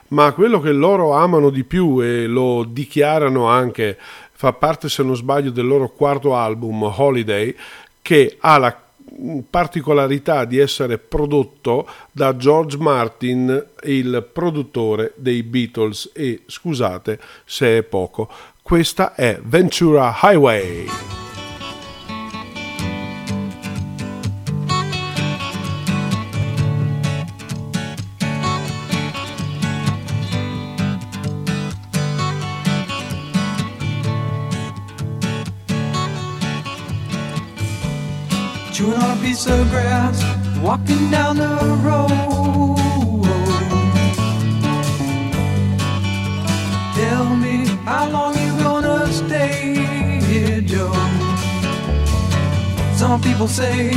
ma 0.09 0.31
quello 0.33 0.59
che 0.59 0.71
loro 0.71 1.13
amano 1.13 1.49
di 1.49 1.63
più 1.63 1.99
e 1.99 2.27
lo 2.27 2.63
dichiarano 2.63 3.47
anche, 3.47 3.97
fa 4.33 4.53
parte 4.53 4.87
se 4.87 5.01
non 5.01 5.15
sbaglio 5.15 5.49
del 5.49 5.65
loro 5.65 5.89
quarto 5.89 6.35
album 6.35 6.83
Holiday, 6.83 7.55
che 8.03 8.37
ha 8.39 8.59
la 8.59 8.81
particolarità 9.49 10.45
di 10.45 10.59
essere 10.59 10.99
prodotto 10.99 11.87
da 12.11 12.37
George 12.37 12.77
Martin, 12.77 13.65
il 13.85 14.29
produttore 14.31 15.13
dei 15.15 15.41
Beatles 15.41 16.11
e 16.13 16.43
scusate 16.45 17.19
se 17.45 17.79
è 17.79 17.81
poco, 17.81 18.29
questa 18.61 19.15
è 19.15 19.39
Ventura 19.43 20.15
Highway. 20.21 21.26
Chewing 38.77 38.93
on 38.93 39.17
a 39.17 39.21
piece 39.23 39.47
of 39.47 39.67
grass, 39.71 40.23
walking 40.61 41.09
down 41.09 41.37
the 41.37 41.47
road. 41.81 42.11
Tell 46.93 47.35
me 47.35 47.65
how 47.85 48.07
long 48.11 48.35
you 48.37 48.51
gonna 48.63 49.11
stay 49.11 49.77
here, 50.29 50.61
Joe? 50.61 50.93
Some 52.95 53.19
people 53.19 53.47
say 53.47 53.95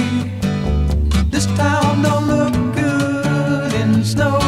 this 1.29 1.45
town 1.59 2.01
don't 2.03 2.27
look 2.27 2.55
good 2.75 3.75
in 3.75 4.03
snow. 4.03 4.40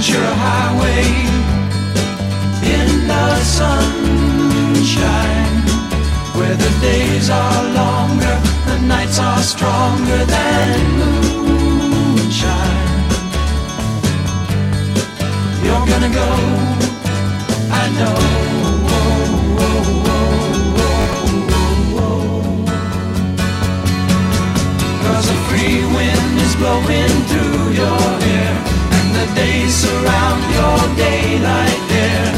Ventura 0.00 0.32
Highway 0.32 1.04
in 2.64 2.88
the 3.06 3.36
sunshine, 3.44 4.88
where 6.34 6.56
the 6.56 6.70
days 6.80 7.28
are 7.28 7.64
longer, 7.74 8.40
the 8.64 8.78
nights 8.86 9.18
are 9.18 9.42
stronger 9.42 10.24
than 10.24 10.80
moonshine. 10.96 12.48
You're 15.64 15.86
gonna 15.86 16.08
go, 16.14 16.28
I 17.70 17.90
know. 17.98 18.16
Free 25.50 25.82
wind 25.84 26.38
is 26.40 26.54
blowing 26.56 27.14
through 27.28 27.72
your 27.72 28.20
the 28.20 28.29
days 29.34 29.74
surround 29.74 30.42
your 30.56 30.80
daylight 30.96 31.80
there. 31.88 32.32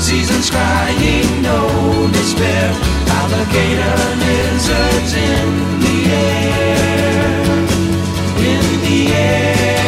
Seasons 0.00 0.50
crying, 0.50 1.42
no 1.42 2.08
despair. 2.12 2.70
Alligator 3.18 3.98
lizards 4.24 5.12
in 5.14 5.48
the 5.82 5.96
air. 6.12 7.44
In 8.52 8.64
the 8.86 9.12
air 9.12 9.79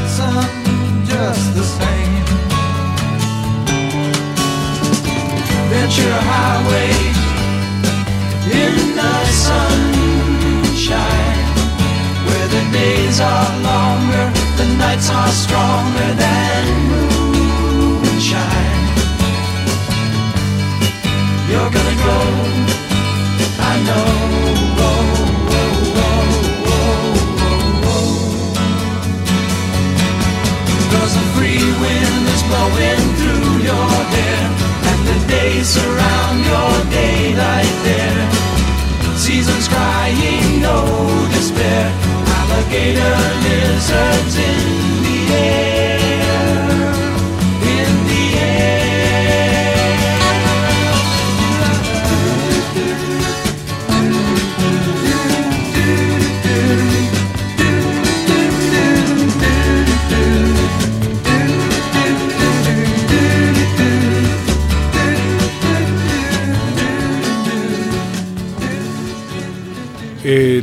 Thanks 0.00 0.18
a 0.18 0.22
lot, 0.22 0.48
son, 0.48 1.04
just 1.04 1.54
the 1.54 1.62
same. 1.62 2.24
Ventura 5.68 6.20
Highway 6.32 6.92
in 8.62 8.74
the 8.96 9.14
sunshine, 9.46 10.94
where 12.26 12.48
the 12.48 12.62
days 12.72 13.20
are 13.20 13.50
longer, 13.60 14.26
the 14.56 14.66
nights 14.78 15.08
are 15.10 15.32
stronger 15.32 16.14
than 16.16 16.64
moonshine. 18.00 18.84
You're 21.50 21.70
gonna 21.76 21.96
go, 22.06 22.18
I 23.60 23.72
know. 23.84 24.19
Days 35.50 35.66
surround 35.66 36.44
your 36.44 36.74
daylight 36.92 37.74
there. 37.82 38.30
Seasons 39.16 39.66
crying, 39.66 40.62
no 40.62 40.78
despair. 41.34 41.90
Alligator 42.38 43.16
lizards 43.42 44.36
in 44.38 44.79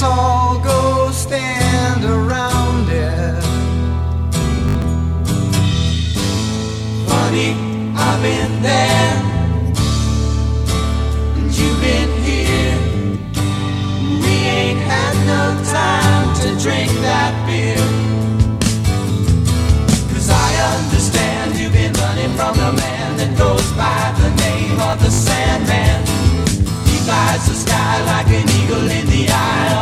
Let's 0.00 0.12
all 0.16 0.60
go 0.60 1.10
stand 1.10 2.04
around 2.04 2.88
it. 2.88 3.42
Funny, 7.08 7.50
I've 7.96 8.22
been 8.22 8.62
there, 8.62 9.16
and 11.34 11.50
you've 11.50 11.80
been 11.80 12.12
here. 12.22 12.78
We 14.22 14.34
ain't 14.46 14.78
had 14.78 15.16
no 15.26 15.64
time 15.66 16.32
to 16.42 16.62
drink 16.62 16.92
that 17.02 17.34
beer. 17.48 17.82
Cause 20.14 20.30
I 20.30 20.78
understand 20.78 21.58
you've 21.58 21.72
been 21.72 21.92
running 21.94 22.30
from 22.38 22.54
the 22.54 22.72
man 22.72 23.16
that 23.16 23.36
goes 23.36 23.66
by 23.72 24.14
the 24.22 24.30
name 24.46 24.78
of 24.78 25.02
the 25.02 25.10
Sandman. 25.10 26.06
He 26.86 26.98
flies 27.02 27.48
the 27.48 27.54
sky 27.54 28.04
like 28.04 28.28
an 28.28 28.48
eagle 28.62 28.88
in 28.88 29.06
the 29.08 29.28
eye 29.32 29.77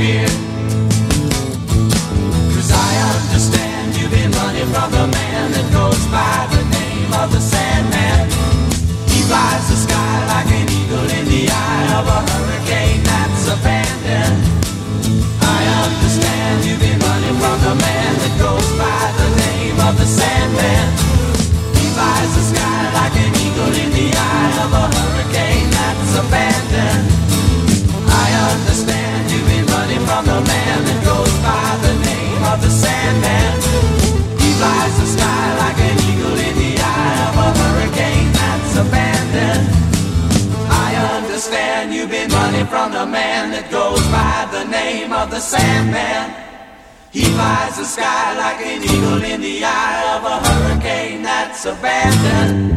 weird. 0.00 0.39
that's 51.62 51.78
abandoned. 51.78 52.70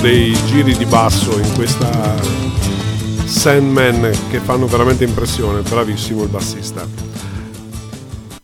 dei 0.00 0.32
giri 0.46 0.74
di 0.76 0.86
basso 0.86 1.38
in 1.38 1.52
questa 1.54 2.49
Sandman 3.40 4.10
che 4.28 4.38
fanno 4.38 4.66
veramente 4.66 5.04
impressione, 5.04 5.62
bravissimo 5.62 6.24
il 6.24 6.28
bassista. 6.28 6.86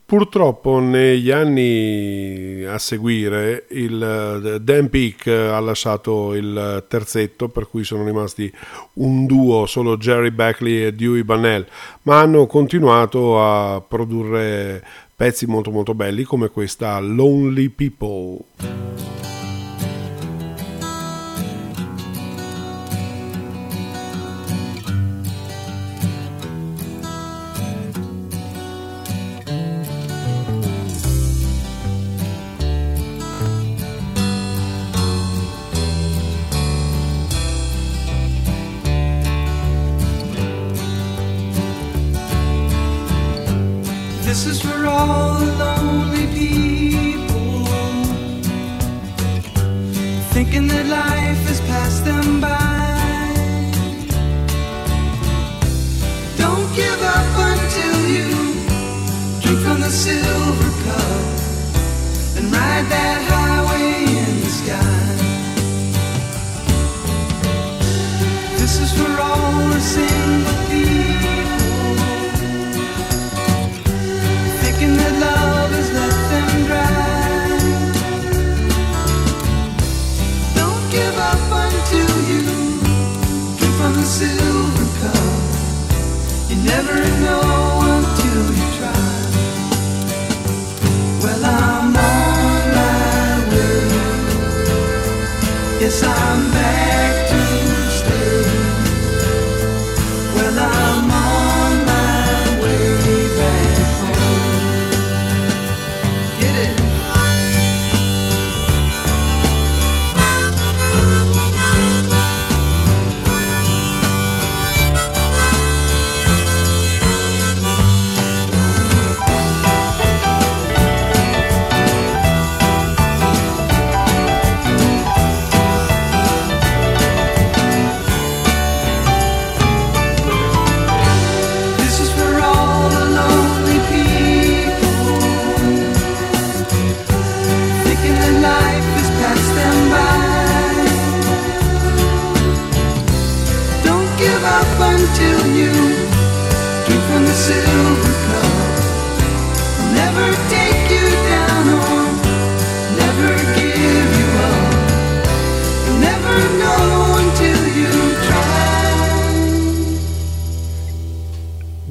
Purtroppo 0.03 0.79
negli 0.79 1.29
anni 1.29 2.63
a 2.63 2.79
seguire 2.79 3.67
il 3.69 4.57
Dan 4.59 4.89
Peak 4.89 5.27
ha 5.27 5.59
lasciato 5.59 6.33
il 6.33 6.83
terzetto 6.87 7.47
per 7.47 7.69
cui 7.69 7.83
sono 7.83 8.05
rimasti 8.05 8.51
un 8.93 9.27
duo 9.27 9.67
solo 9.67 9.97
Jerry 9.97 10.31
Beckley 10.31 10.85
e 10.85 10.93
Dewey 10.93 11.21
Bannell 11.21 11.67
ma 12.03 12.19
hanno 12.19 12.47
continuato 12.47 13.39
a 13.39 13.79
produrre 13.79 14.83
pezzi 15.15 15.45
molto 15.45 15.69
molto 15.69 15.93
belli 15.93 16.23
come 16.23 16.49
questa 16.49 16.99
Lonely 16.99 17.69
People. 17.69 19.16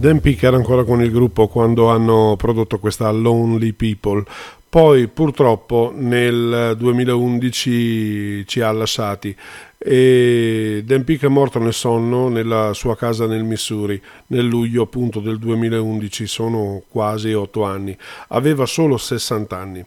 Dan 0.07 0.20
Peak 0.20 0.40
era 0.44 0.54
ancora 0.54 0.84
con 0.84 1.02
il 1.02 1.11
gruppo 1.11 1.48
quando 1.48 1.88
hanno 1.90 2.36
prodotto 2.38 2.78
questa 2.78 3.11
Lonely 3.11 3.72
People, 3.72 4.22
poi 4.68 5.09
purtroppo 5.09 5.92
nel 5.96 6.76
2011 6.78 8.46
ci 8.46 8.61
ha 8.61 8.70
lasciati. 8.70 9.34
E 9.76 10.82
Dan 10.84 11.02
Peak 11.02 11.24
è 11.24 11.26
morto 11.26 11.59
nel 11.59 11.72
sonno 11.72 12.28
nella 12.28 12.72
sua 12.72 12.96
casa 12.96 13.26
nel 13.26 13.42
Missouri 13.42 14.00
nel 14.28 14.44
luglio 14.44 14.82
appunto 14.82 15.18
del 15.18 15.40
2011, 15.40 16.26
sono 16.28 16.84
quasi 16.88 17.32
8 17.32 17.64
anni, 17.64 17.96
aveva 18.28 18.64
solo 18.64 18.98
60 18.98 19.59
anni. 19.59 19.84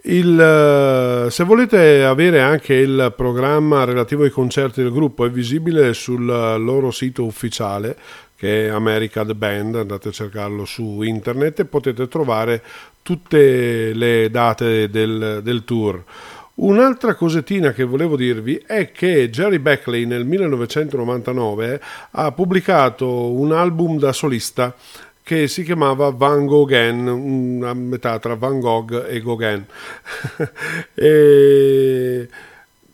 Il, 0.00 0.40
eh, 0.40 1.28
se 1.28 1.42
volete 1.42 2.04
avere 2.04 2.40
anche 2.40 2.72
il 2.72 3.12
programma 3.16 3.82
relativo 3.82 4.22
ai 4.22 4.30
concerti 4.30 4.80
del 4.80 4.92
gruppo 4.92 5.24
è 5.26 5.30
visibile 5.30 5.92
sul 5.92 6.24
loro 6.24 6.92
sito 6.92 7.24
ufficiale 7.24 7.96
che 8.38 8.66
è 8.66 8.68
America 8.68 9.24
The 9.24 9.34
Band, 9.34 9.74
andate 9.74 10.10
a 10.10 10.12
cercarlo 10.12 10.64
su 10.64 11.02
internet 11.02 11.58
e 11.58 11.64
potete 11.64 12.06
trovare 12.06 12.62
tutte 13.02 13.92
le 13.92 14.30
date 14.30 14.88
del, 14.88 15.40
del 15.42 15.64
tour. 15.64 16.04
Un'altra 16.54 17.14
cosettina 17.14 17.72
che 17.72 17.82
volevo 17.82 18.16
dirvi 18.16 18.62
è 18.64 18.92
che 18.92 19.28
Jerry 19.28 19.58
Beckley 19.58 20.06
nel 20.06 20.24
1999 20.24 21.80
ha 22.12 22.30
pubblicato 22.30 23.32
un 23.32 23.50
album 23.50 23.98
da 23.98 24.12
solista 24.12 24.72
che 25.24 25.48
si 25.48 25.64
chiamava 25.64 26.10
Van 26.10 26.46
Gogh, 26.46 26.72
a 26.72 27.74
metà 27.74 28.18
tra 28.20 28.36
Van 28.36 28.60
Gogh 28.60 29.04
e 29.08 29.20
Gauguin. 29.20 29.66
e 30.94 32.28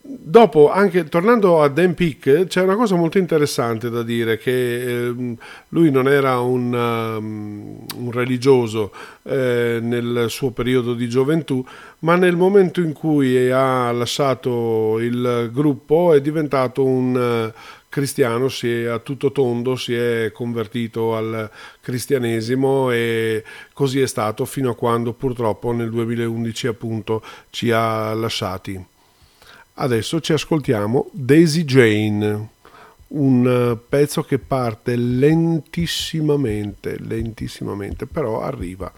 dopo, 0.07 0.71
anche 0.71 1.05
tornando 1.05 1.61
a 1.61 1.67
Dan 1.67 1.95
Peak, 1.95 2.45
c'è 2.45 2.61
una 2.61 2.75
cosa 2.75 2.95
molto 2.95 3.17
interessante 3.17 3.89
da 3.89 4.03
dire, 4.03 4.37
che 4.37 5.05
ehm, 5.07 5.35
lui 5.69 5.89
non 5.89 6.07
era 6.07 6.39
un, 6.39 6.73
um, 6.73 7.85
un 7.95 8.11
religioso 8.11 8.91
eh, 9.23 9.79
nel 9.81 10.25
suo 10.29 10.51
periodo 10.51 10.93
di 10.93 11.09
gioventù, 11.09 11.65
ma 11.99 12.15
nel 12.15 12.35
momento 12.35 12.81
in 12.81 12.93
cui 12.93 13.49
ha 13.49 13.91
lasciato 13.91 14.99
il 14.99 15.49
gruppo 15.51 16.13
è 16.13 16.21
diventato 16.21 16.83
un 16.83 17.17
eh, 17.17 17.59
cristiano, 17.89 18.47
si 18.47 18.69
è 18.71 18.85
a 18.85 18.99
tutto 18.99 19.31
tondo, 19.31 19.75
si 19.75 19.95
è 19.95 20.31
convertito 20.31 21.15
al 21.15 21.49
cristianesimo 21.81 22.91
e 22.91 23.43
così 23.73 24.01
è 24.01 24.07
stato 24.07 24.45
fino 24.45 24.69
a 24.69 24.75
quando 24.75 25.13
purtroppo 25.13 25.71
nel 25.71 25.89
2011 25.89 26.67
appunto 26.67 27.23
ci 27.49 27.71
ha 27.71 28.13
lasciati. 28.13 28.93
Adesso 29.77 30.21
ci 30.21 30.31
ascoltiamo 30.31 31.09
Daisy 31.11 31.65
Jane, 31.65 32.49
un 33.09 33.45
eh, 33.45 33.77
pezzo 33.89 34.23
che 34.23 34.39
parte 34.39 34.95
lentissimamente, 34.95 36.97
lentissimamente, 36.97 38.05
però 38.05 38.41
arriva. 38.41 38.89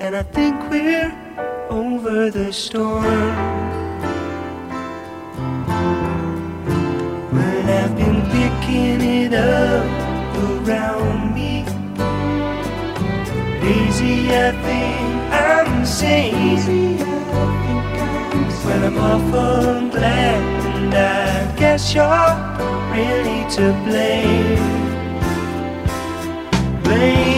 and 0.00 0.14
I 0.16 0.22
think 0.22 0.56
we're 0.70 1.12
over 1.70 2.30
the 2.30 2.52
storm. 2.52 3.04
Well, 7.32 7.70
I've 7.80 7.96
been 7.96 8.20
picking 8.36 9.00
it 9.00 9.34
up 9.34 9.86
around 10.50 11.34
me. 11.34 11.64
Lazy, 13.62 14.28
I 14.30 14.52
think 14.66 15.32
I'm 15.32 15.86
sane. 15.86 16.98
Well, 18.64 18.84
I'm 18.84 18.98
awful 18.98 19.90
glad, 19.90 20.42
and 20.76 20.94
I 20.94 21.56
guess 21.56 21.94
you're 21.94 22.34
really 22.92 23.40
to 23.56 23.72
blame. 23.86 24.76
Blame. 26.82 27.35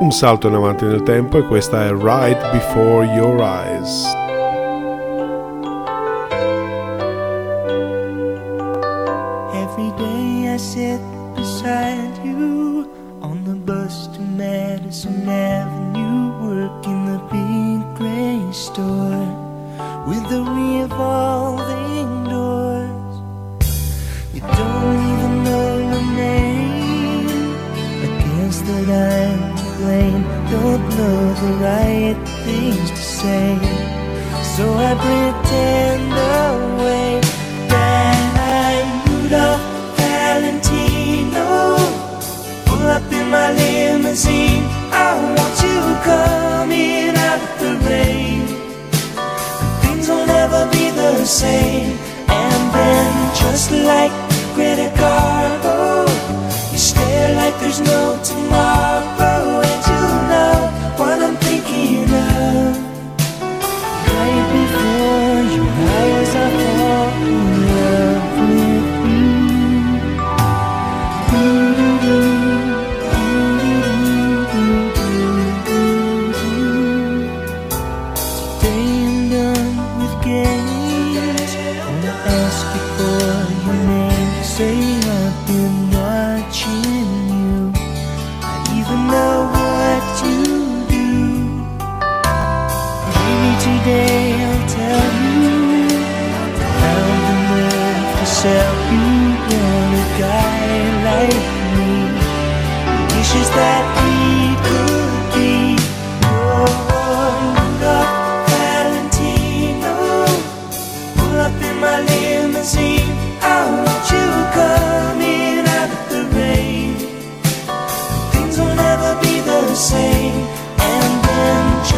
Un 0.00 0.10
salto 0.10 0.48
in 0.48 0.54
avanti 0.54 0.84
nel 0.84 1.02
tempo 1.02 1.38
e 1.38 1.46
questa 1.46 1.86
è 1.86 1.90
Right 1.90 2.50
Before 2.50 3.06
Your 3.06 3.40
Eyes. 3.40 4.04
Every 9.54 9.92
day 9.96 10.52
I 10.52 10.58
sit 10.58 11.13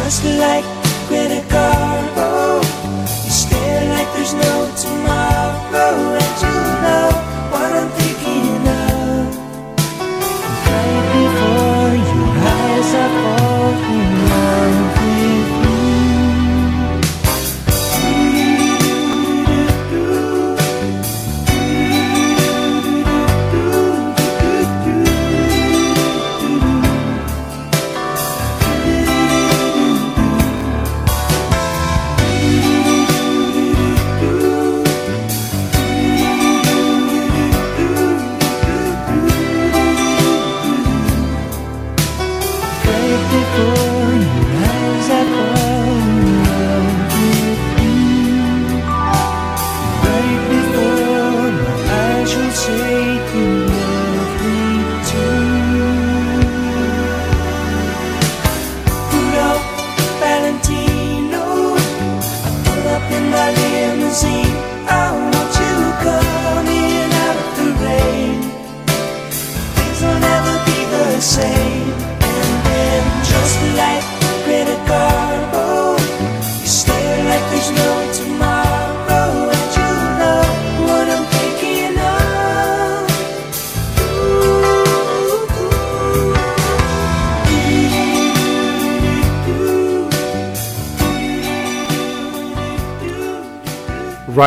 just 0.07 0.23
like 0.23 0.86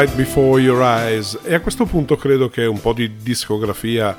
Right 0.00 0.16
Before 0.16 0.58
Your 0.58 0.80
Eyes 0.80 1.38
e 1.42 1.52
a 1.52 1.60
questo 1.60 1.84
punto 1.84 2.16
credo 2.16 2.48
che 2.48 2.64
un 2.64 2.80
po' 2.80 2.94
di 2.94 3.18
discografia 3.18 4.16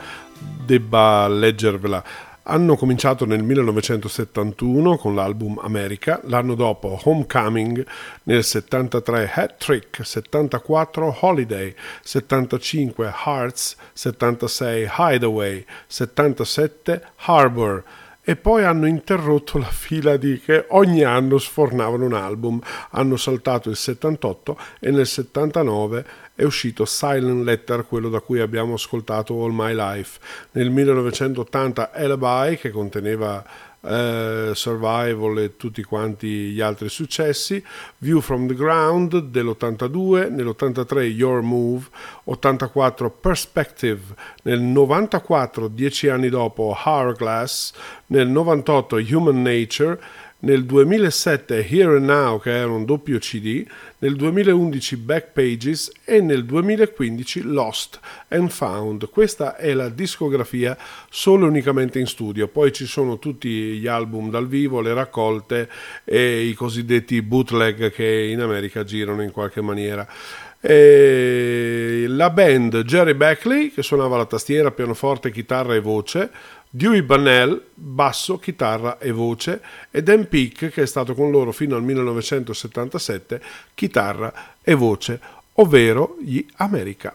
debba 0.63 1.27
leggervela. 1.27 2.03
Hanno 2.43 2.75
cominciato 2.75 3.25
nel 3.25 3.41
1971 3.41 4.97
con 4.97 5.15
l'album 5.15 5.57
America, 5.59 6.21
l'anno 6.25 6.53
dopo 6.53 6.99
Homecoming, 7.01 7.83
nel 8.25 8.43
73 8.43 9.31
Hat 9.33 9.57
Trick, 9.57 10.05
74 10.05 11.17
Holiday, 11.21 11.73
75 12.03 13.13
Hearts, 13.25 13.75
76 13.93 14.87
Hideaway, 14.99 15.65
77 15.87 17.01
Harbor 17.25 17.83
e 18.23 18.35
poi 18.35 18.63
hanno 18.63 18.85
interrotto 18.85 19.57
la 19.57 19.65
fila 19.65 20.15
di 20.15 20.39
che 20.39 20.65
ogni 20.69 21.03
anno 21.03 21.37
sfornavano 21.37 22.05
un 22.05 22.13
album. 22.13 22.59
Hanno 22.91 23.17
saltato 23.17 23.69
il 23.69 23.75
78 23.75 24.57
e 24.79 24.91
nel 24.91 25.07
79 25.07 26.05
è 26.35 26.43
uscito 26.43 26.85
Silent 26.85 27.43
Letter, 27.43 27.85
quello 27.85 28.09
da 28.09 28.19
cui 28.19 28.39
abbiamo 28.39 28.73
ascoltato 28.73 29.43
All 29.43 29.51
My 29.51 29.73
Life. 29.75 30.19
Nel 30.51 30.69
1980 30.69 31.91
Alibi, 31.91 32.57
che 32.57 32.69
conteneva 32.69 33.43
eh, 33.81 34.51
Survival 34.53 35.39
e 35.39 35.57
tutti 35.57 35.83
quanti 35.83 36.51
gli 36.51 36.61
altri 36.61 36.89
successi, 36.89 37.63
View 37.99 38.21
from 38.21 38.47
the 38.47 38.53
Ground 38.53 39.17
dell'82, 39.19 40.31
nell'83 40.31 41.01
Your 41.01 41.41
Move, 41.41 41.87
84 42.25 43.09
Perspective, 43.09 44.01
nel 44.43 44.59
94, 44.59 45.67
dieci 45.67 46.09
anni 46.09 46.29
dopo, 46.29 46.75
Hourglass, 46.85 47.73
nel 48.07 48.27
98 48.27 48.97
Human 49.11 49.41
Nature, 49.41 49.99
nel 50.41 50.65
2007 50.65 51.67
Here 51.67 51.97
and 51.97 52.05
Now 52.05 52.39
che 52.39 52.51
era 52.51 52.71
un 52.71 52.85
doppio 52.85 53.19
CD, 53.19 53.65
nel 53.99 54.15
2011 54.15 54.97
Backpages 54.97 55.91
e 56.03 56.21
nel 56.21 56.45
2015 56.45 57.41
Lost 57.43 57.99
and 58.29 58.49
Found. 58.49 59.09
Questa 59.09 59.55
è 59.55 59.73
la 59.73 59.89
discografia 59.89 60.77
solo 61.09 61.45
e 61.45 61.49
unicamente 61.49 61.99
in 61.99 62.07
studio, 62.07 62.47
poi 62.47 62.71
ci 62.71 62.85
sono 62.85 63.19
tutti 63.19 63.49
gli 63.49 63.87
album 63.87 64.29
dal 64.29 64.47
vivo, 64.47 64.81
le 64.81 64.93
raccolte 64.93 65.69
e 66.03 66.41
i 66.41 66.53
cosiddetti 66.53 67.21
bootleg 67.21 67.91
che 67.91 68.27
in 68.31 68.39
America 68.39 68.83
girano 68.83 69.21
in 69.21 69.31
qualche 69.31 69.61
maniera. 69.61 70.07
E 70.63 72.05
la 72.07 72.29
band 72.29 72.83
Jerry 72.83 73.15
Beckley 73.15 73.71
che 73.71 73.81
suonava 73.81 74.17
la 74.17 74.27
tastiera, 74.27 74.69
pianoforte, 74.69 75.31
chitarra 75.31 75.73
e 75.73 75.79
voce, 75.79 76.29
Dewey 76.73 77.01
Bunnell, 77.01 77.61
basso, 77.73 78.39
chitarra 78.39 78.97
e 78.97 79.11
voce, 79.11 79.61
e 79.91 80.01
Dan 80.01 80.29
Peake, 80.29 80.69
che 80.69 80.83
è 80.83 80.85
stato 80.85 81.13
con 81.13 81.29
loro 81.29 81.51
fino 81.51 81.75
al 81.75 81.83
1977, 81.83 83.41
chitarra 83.73 84.33
e 84.61 84.73
voce, 84.73 85.19
ovvero 85.55 86.15
gli 86.21 86.45
America. 86.55 87.13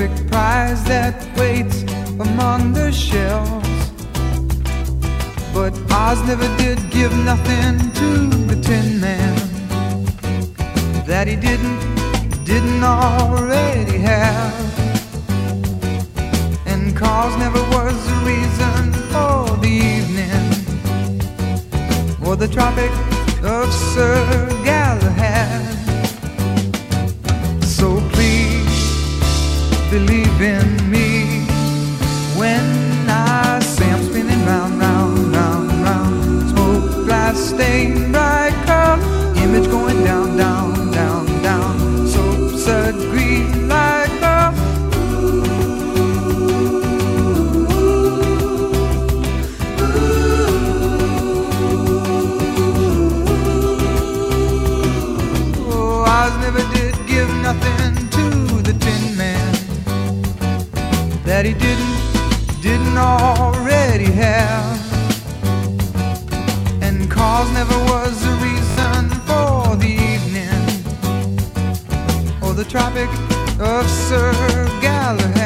Perfect 0.00 0.30
prize 0.30 0.82
that 0.84 1.14
waits 1.36 1.82
among 2.20 2.72
the 2.72 2.90
shells. 2.90 3.68
But 5.52 5.74
Oz 5.92 6.18
never 6.26 6.48
did 6.56 6.78
give 6.90 7.12
nothing 7.18 7.76
to 8.00 8.08
the 8.46 8.58
Tin 8.62 8.98
Man 8.98 9.36
that 11.06 11.26
he 11.28 11.36
didn't 11.36 11.80
didn't 12.46 12.82
already 12.82 13.98
have. 13.98 14.54
And 16.66 16.96
cause 16.96 17.36
never 17.36 17.60
was 17.76 17.96
the 18.10 18.16
reason 18.32 18.92
for 19.12 19.54
the 19.64 19.74
evening 19.96 20.48
or 22.26 22.36
the 22.36 22.48
Tropic 22.48 22.90
of 23.44 23.70
Sir 23.92 24.48
Galahad. 24.64 25.79
Believe 29.90 30.40
in 30.40 30.88
me 30.88 31.44
when 32.38 32.64
I 33.08 33.58
say 33.58 33.90
I'm 33.90 34.02
spinning 34.04 34.46
round, 34.46 34.78
round, 34.78 35.18
round, 35.34 35.68
round. 35.82 36.50
Smoke, 36.50 37.06
glass, 37.06 37.36
stain, 37.36 38.12
bright 38.12 38.29
have. 64.20 64.80
And 66.82 67.10
cause 67.10 67.50
never 67.52 67.78
was 67.92 68.22
the 68.22 68.34
reason 68.46 69.08
for 69.28 69.76
the 69.76 69.92
evening 70.12 70.64
or 72.42 72.52
the 72.54 72.64
Tropic 72.64 73.08
of 73.58 73.88
Sir 73.88 74.32
Galahad. 74.80 75.39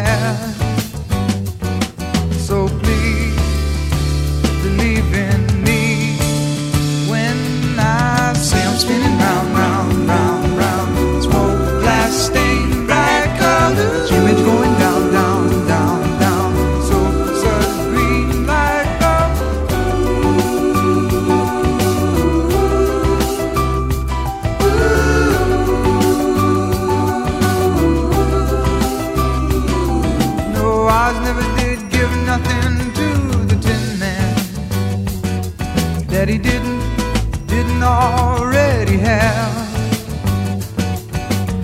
That 36.25 36.33
he 36.33 36.39
didn't, 36.39 36.81
didn't 37.47 37.83
already 37.83 38.97
have. 38.97 39.53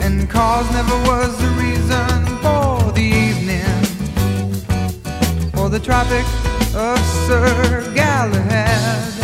And 0.03 0.29
cause 0.29 0.71
never 0.73 0.97
was 1.09 1.35
the 1.39 1.49
reason 1.65 2.27
for 2.43 2.93
the 2.93 3.01
evening 3.01 3.65
or 5.59 5.71
the 5.71 5.81
Tropic 5.81 6.27
of 6.75 6.99
Sir 7.27 7.91
Galahad. 7.95 9.20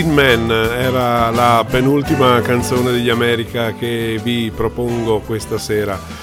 Tin 0.00 0.14
Man 0.14 0.50
era 0.50 1.28
la 1.28 1.62
penultima 1.68 2.40
canzone 2.40 2.90
degli 2.90 3.10
America 3.10 3.74
che 3.74 4.18
vi 4.22 4.50
propongo 4.50 5.20
questa 5.20 5.58
sera. 5.58 6.19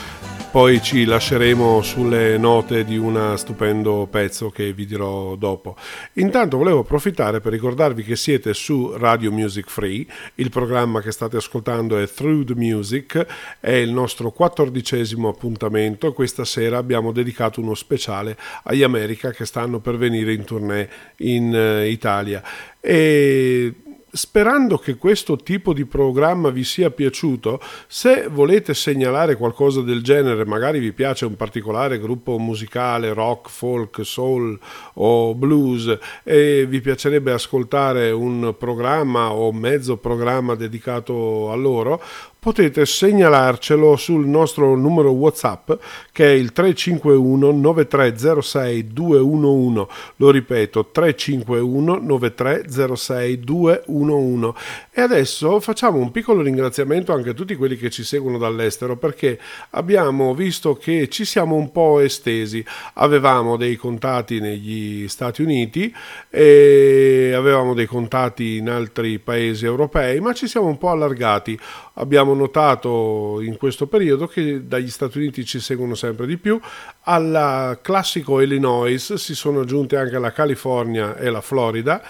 Poi 0.57 0.81
ci 0.81 1.05
lasceremo 1.05 1.83
sulle 1.83 2.35
note 2.39 2.83
di 2.83 2.97
un 2.97 3.35
stupendo 3.37 4.07
pezzo 4.09 4.49
che 4.49 4.73
vi 4.73 4.87
dirò 4.87 5.35
dopo. 5.35 5.75
Intanto 6.13 6.57
volevo 6.57 6.79
approfittare 6.79 7.41
per 7.41 7.51
ricordarvi 7.51 8.01
che 8.01 8.15
siete 8.15 8.55
su 8.55 8.91
Radio 8.97 9.31
Music 9.31 9.69
Free, 9.69 10.03
il 10.33 10.49
programma 10.49 10.99
che 10.99 11.11
state 11.11 11.37
ascoltando 11.37 11.99
è 11.99 12.07
Through 12.09 12.45
the 12.45 12.55
Music, 12.55 13.23
è 13.59 13.73
il 13.73 13.91
nostro 13.91 14.31
quattordicesimo 14.31 15.29
appuntamento. 15.29 16.11
Questa 16.11 16.43
sera 16.43 16.79
abbiamo 16.79 17.11
dedicato 17.11 17.61
uno 17.61 17.75
speciale 17.75 18.35
agli 18.63 18.81
America 18.81 19.29
che 19.29 19.45
stanno 19.45 19.77
per 19.79 19.95
venire 19.97 20.33
in 20.33 20.43
tournée 20.43 20.89
in 21.17 21.53
eh, 21.53 21.87
Italia. 21.87 22.41
E 22.81 23.75
Sperando 24.09 24.77
che 24.77 24.95
questo 24.95 25.35
tipo 25.35 25.73
di 25.73 25.85
programma 25.85 26.49
vi 26.49 26.63
sia 26.63 26.89
piaciuto, 26.89 27.59
se 27.87 28.29
volete 28.29 28.73
segnalare 28.73 29.35
qualcosa 29.35 29.81
del 29.81 30.01
genere, 30.01 30.45
magari 30.45 30.79
vi 30.79 30.93
piace 30.93 31.25
un 31.25 31.35
particolare 31.35 31.99
gruppo 31.99 32.37
musicale, 32.37 33.11
rock, 33.11 33.49
folk, 33.49 34.05
soul 34.05 34.57
o 34.93 35.35
blues 35.35 35.97
e 36.23 36.65
vi 36.65 36.79
piacerebbe 36.79 37.33
ascoltare 37.33 38.11
un 38.11 38.55
programma 38.57 39.33
o 39.33 39.51
mezzo 39.51 39.97
programma 39.97 40.55
dedicato 40.55 41.51
a 41.51 41.55
loro, 41.55 42.01
potete 42.47 42.85
segnalarcelo 42.85 43.97
sul 43.97 44.25
nostro 44.25 44.73
numero 44.77 45.09
WhatsApp 45.09 45.69
che 46.13 46.27
è 46.27 46.31
il 46.31 46.53
351 46.53 47.51
9306 47.51 48.87
211. 48.87 49.87
Lo 50.15 50.31
ripeto, 50.31 50.89
351 50.89 51.99
9306 51.99 53.39
211. 53.41 54.53
E 54.93 55.01
adesso 55.01 55.59
facciamo 55.59 55.97
un 55.97 56.09
piccolo 56.11 56.41
ringraziamento 56.41 57.11
anche 57.11 57.31
a 57.31 57.33
tutti 57.33 57.53
quelli 57.55 57.75
che 57.75 57.89
ci 57.89 58.05
seguono 58.05 58.37
dall'estero 58.37 58.95
perché 58.95 59.37
abbiamo 59.71 60.33
visto 60.33 60.75
che 60.75 61.09
ci 61.09 61.25
siamo 61.25 61.55
un 61.55 61.69
po' 61.73 61.99
estesi. 61.99 62.63
Avevamo 62.93 63.57
dei 63.57 63.75
contatti 63.75 64.39
negli 64.39 65.09
Stati 65.09 65.41
Uniti 65.41 65.93
e 66.29 67.33
avevamo 67.35 67.73
dei 67.73 67.87
contatti 67.87 68.55
in 68.55 68.69
altri 68.69 69.19
paesi 69.19 69.65
europei, 69.65 70.21
ma 70.21 70.31
ci 70.31 70.47
siamo 70.47 70.67
un 70.67 70.77
po' 70.77 70.91
allargati. 70.91 71.59
Abbiamo 71.99 72.35
notato 72.35 73.39
in 73.41 73.57
questo 73.57 73.87
periodo 73.87 74.27
che 74.27 74.67
dagli 74.67 74.89
Stati 74.89 75.17
Uniti 75.17 75.43
ci 75.43 75.59
seguono 75.59 75.95
sempre 75.95 76.27
di 76.27 76.37
più, 76.37 76.59
al 77.01 77.79
classico 77.81 78.39
Illinois 78.39 79.13
si 79.13 79.33
sono 79.33 79.61
aggiunte 79.61 79.97
anche 79.97 80.19
la 80.19 80.31
California 80.31 81.17
e 81.17 81.31
la 81.31 81.41
Florida 81.41 82.03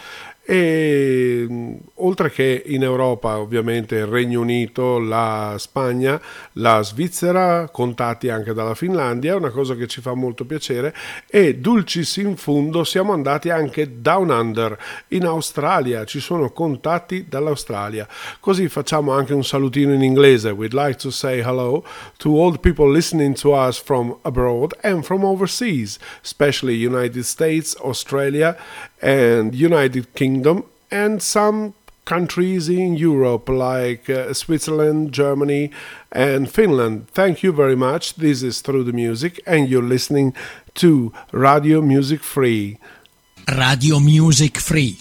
e 0.49 1.45
oltre 1.95 2.31
che 2.31 2.63
in 2.67 2.81
Europa 2.81 3.37
ovviamente 3.37 3.95
il 3.95 4.05
Regno 4.05 4.39
Unito, 4.39 4.97
la 4.97 5.55
Spagna, 5.57 6.21
la 6.53 6.81
Svizzera, 6.83 7.67
contatti 7.69 8.29
anche 8.29 8.53
dalla 8.53 8.73
Finlandia, 8.73 9.35
una 9.35 9.49
cosa 9.49 9.75
che 9.75 9.87
ci 9.87 9.99
fa 9.99 10.13
molto 10.13 10.45
piacere 10.45 10.95
e 11.29 11.57
dulcis 11.57 12.15
in 12.15 12.37
fundo 12.37 12.85
siamo 12.85 13.11
andati 13.11 13.49
anche 13.49 13.99
down 13.99 14.29
under 14.29 14.77
in 15.09 15.25
Australia, 15.25 16.05
ci 16.05 16.21
sono 16.21 16.49
contatti 16.53 17.25
dall'Australia. 17.27 18.07
Così 18.39 18.69
facciamo 18.69 19.11
anche 19.11 19.33
un 19.33 19.43
salutino 19.43 19.91
in 19.91 20.01
inglese. 20.01 20.51
We'd 20.51 20.71
like 20.71 20.95
to 20.99 21.11
say 21.11 21.41
hello 21.43 21.83
to 22.19 22.41
all 22.41 22.53
the 22.53 22.59
people 22.59 22.89
listening 22.89 23.35
to 23.41 23.53
us 23.53 23.77
from 23.77 24.17
abroad 24.21 24.77
and 24.81 25.03
from 25.03 25.25
overseas, 25.25 25.99
especially 26.23 26.75
United 26.75 27.23
States, 27.23 27.75
Australia 27.81 28.57
and 29.01 29.53
United 29.53 30.13
Kingdom 30.13 30.63
and 30.89 31.21
some 31.21 31.73
countries 32.05 32.69
in 32.69 32.95
Europe 32.95 33.49
like 33.49 34.09
uh, 34.09 34.33
Switzerland, 34.33 35.11
Germany, 35.11 35.69
and 36.11 36.49
Finland. 36.49 37.07
Thank 37.11 37.43
you 37.43 37.51
very 37.51 37.75
much. 37.75 38.15
This 38.15 38.41
is 38.41 38.61
Through 38.61 38.85
the 38.85 38.93
Music, 38.93 39.41
and 39.45 39.67
you're 39.67 39.87
listening 39.87 40.33
to 40.75 41.11
Radio 41.31 41.81
Music 41.81 42.21
Free. 42.23 42.77
Radio 43.47 43.99
Music 43.99 44.59
Free. 44.59 44.97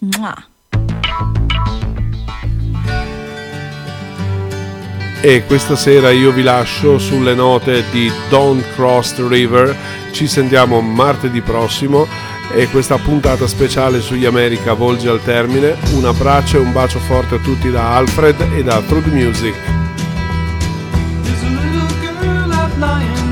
E 5.23 5.43
questa 5.47 5.77
sera 5.77 6.11
io 6.11 6.31
vi 6.31 6.43
lascio 6.43 6.99
sulle 6.99 7.35
note 7.35 7.83
di 7.91 8.11
Don't 8.29 8.63
Cross 8.75 9.15
the 9.15 9.27
River. 9.29 9.75
Ci 10.13 10.27
sentiamo 10.27 10.81
martedì 10.81 11.41
prossimo 11.41 12.07
e 12.53 12.69
questa 12.69 12.99
puntata 12.99 13.47
speciale 13.47 14.01
sugli 14.01 14.25
America 14.25 14.73
volge 14.73 15.09
al 15.09 15.23
termine. 15.23 15.77
Un 15.95 16.05
abbraccio 16.05 16.57
e 16.57 16.61
un 16.61 16.73
bacio 16.73 16.99
forte 17.01 17.37
a 17.37 17.39
tutti 17.39 17.71
da 17.71 17.97
Alfred 17.97 18.41
e 18.55 18.63
da 18.63 18.81
Through 18.81 19.05
the 19.05 19.11
Music. 19.11 19.55
Out 22.49 22.79
lying 22.79 23.27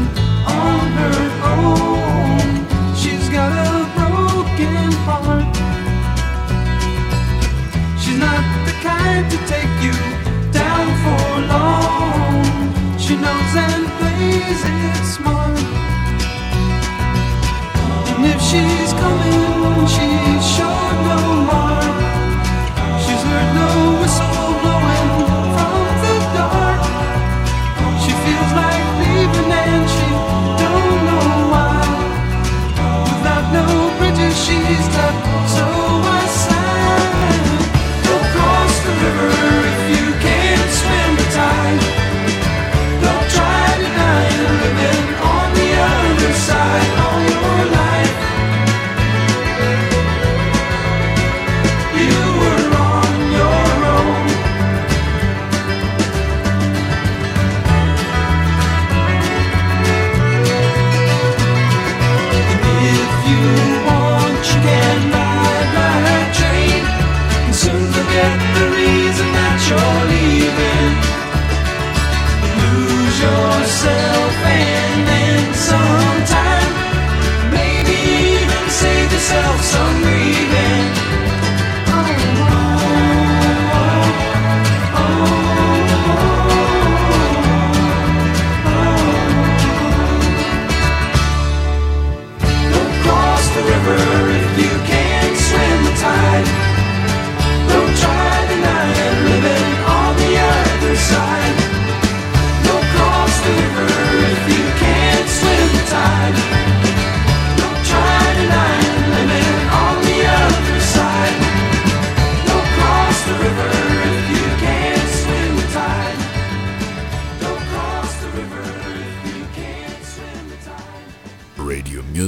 She's 23.02 23.22
heard 23.22 23.54
no 23.54 24.00
whistle 24.00 24.60
blowing. 24.62 24.93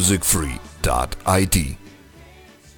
radiomusicfree.it. 0.06 1.85